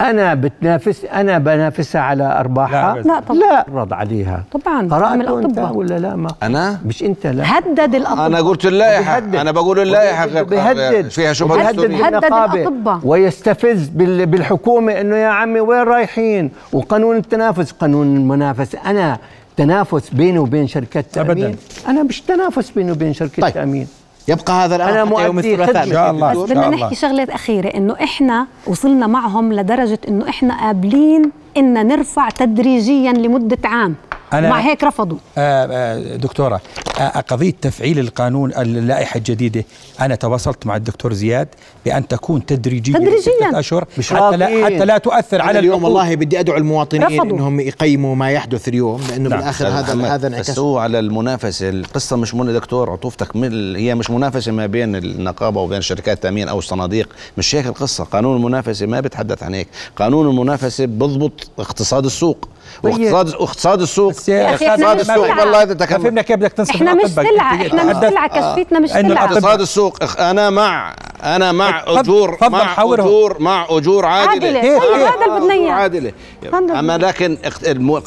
[0.00, 3.38] أنا بتنافس أنا بنافسها على أرباحها؟ لا، لا طبعا.
[3.38, 3.66] لا.
[3.74, 4.44] رد عليها.
[4.52, 4.80] طبعا
[5.14, 5.72] أنت أطباء.
[5.76, 7.58] ولا لا؟ ما أنا؟ مش أنت لا.
[7.58, 8.26] هدد الأطباء.
[8.26, 9.18] أنا قلت اللائحة.
[9.18, 11.08] أنا بقول اللائحة غير بيهدد.
[11.08, 12.02] فيها شبهة بيهدد.
[12.02, 13.00] هدد الأطباء.
[13.04, 18.78] ويستفز بال- بالحكومة إنه يا عمي وين رايحين؟ وقانون التنافس قانون المنافسة.
[18.86, 19.18] أنا
[19.56, 21.44] تنافس بيني وبين شركات تأمين.
[21.44, 21.56] أبداً.
[21.88, 23.54] أنا مش تنافس بيني وبين شركة طيب.
[23.54, 23.86] تأمين.
[24.28, 25.84] يبقى هذا الأمر أنا حتى يوم الثلاثاء.
[25.84, 26.30] إن شاء الله.
[26.30, 26.94] بس إن بدنا نحكي الله.
[26.94, 33.94] شغلة أخيرة إنه إحنا وصلنا معهم لدرجة إنه إحنا قابلين إن نرفع تدريجيا لمدة عام
[34.32, 36.60] أنا- مع هيك رفضوا آه، آه، دكتورة
[37.00, 39.64] آه، قضية تفعيل القانون اللائحة الجديدة
[40.00, 41.48] أنا تواصلت مع الدكتور زياد
[41.84, 43.58] بأن تكون تدريجية تدريجياً.
[43.58, 44.64] أشهر مش حتى لا.
[44.64, 45.84] حتى لا تؤثر على اليوم.
[45.84, 47.22] والله بدي أدعو المواطنين رفضوا.
[47.36, 49.38] إنهم يقيموا ما يحدث اليوم لأنه نعم.
[49.38, 53.76] بالآخر هذا محمد، هذا بس انعكاس هو على المنافسة القصة مش من دكتور عطوفتك من
[53.76, 57.08] هي مش منافسة ما بين النقابة وبين شركات التامين أو الصناديق
[57.38, 62.48] مش هيك القصة قانون المنافسة ما بيتحدث عن هيك قانون المنافسة بضبط اقتصاد السوق
[62.82, 62.92] طيب.
[62.94, 65.38] واقتصاد اقتصاد السوق بس يا اقتصاد مش السوق.
[65.40, 68.78] والله إذا ما تكلم فهمنا كيف بدك تنصف إحنا مش أنت إحنا مش سلعة كشفيتنا
[68.78, 72.74] مش الأطباء- اقتصاد السوق أنا مع أنا مع أجور مع.
[72.78, 74.60] أجور مع أجور عادلة.
[74.60, 74.82] طيب،.
[74.82, 75.72] هذا اللي بدنا إياه.
[75.72, 76.12] عادلة.
[76.54, 77.36] أما لكن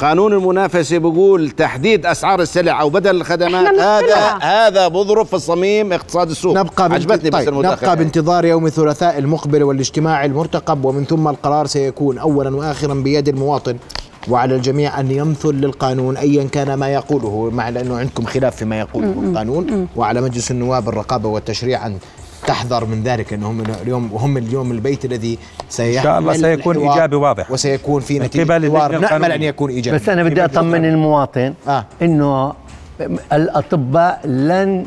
[0.00, 3.78] قانون المنافسة بيقول تحديد أسعار السلع أو بدل الخدمات.
[3.78, 4.38] هذا.
[4.42, 6.56] هذا بضرب في الصميم اقتصاد السوق.
[6.56, 11.66] نبقى عجبتني بس طيب المداخلة نبقى بانتظار يوم الثلاثاء المقبل والاجتماع المرتقب ومن ثم القرار
[11.66, 13.76] سيكون اولا واخرا بيد المواطن.
[14.28, 19.14] وعلى الجميع أن يمثل للقانون ايا كان ما يقوله مع لأنه عندكم خلاف فيما يقوله
[19.22, 21.98] القانون وعلى مجلس النواب الرقابة والتشريع أن
[22.46, 26.92] تحذر من ذلك انهم اليوم هم اليوم البيت الذي سيحمل إن شاء الله سيكون الحوار
[26.94, 27.50] إيجابي واضح.
[27.50, 29.32] وسيكون في نتيجة نأمل.
[29.32, 31.84] أن يكون إيجابي بس أنا بدي أطمن المواطن آه.
[32.02, 32.52] إنه
[33.32, 34.84] الأطباء لن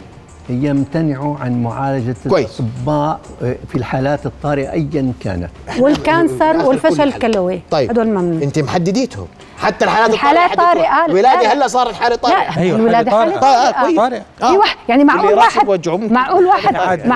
[0.49, 2.59] يمتنعوا عن معالجة كويس.
[2.59, 7.03] الأطباء في الحالات الطارئة ايا كانت وال cancer والفشل كل.
[7.03, 9.27] الكلوي طيب هدول ممنوع أنت محدديتهم
[9.57, 11.21] حتى الحالات الحالات الطارئة طارئة.
[11.21, 11.53] لا.
[11.53, 13.69] هلأ صارت حالة طارئة لا أيوة، الولادة حالة حالة طارئة.
[13.79, 13.97] آه، كويس.
[13.97, 14.21] طارئ.
[14.43, 14.51] آه.
[14.51, 16.13] في واحد يعني معقول واحد ممكن.
[16.13, 17.07] معقول واحد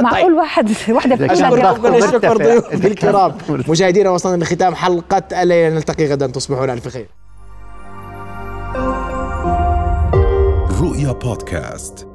[0.00, 2.34] معقول واحد أشكركم ضغطه ونشكر مرتفع.
[2.34, 3.34] ضيوفي الكرام
[3.68, 7.08] مشاهدينا وصلنا لختام حلقة الليلة نلتقي غدا تصبحون ألف خير
[10.82, 12.06] رؤيا بودكاست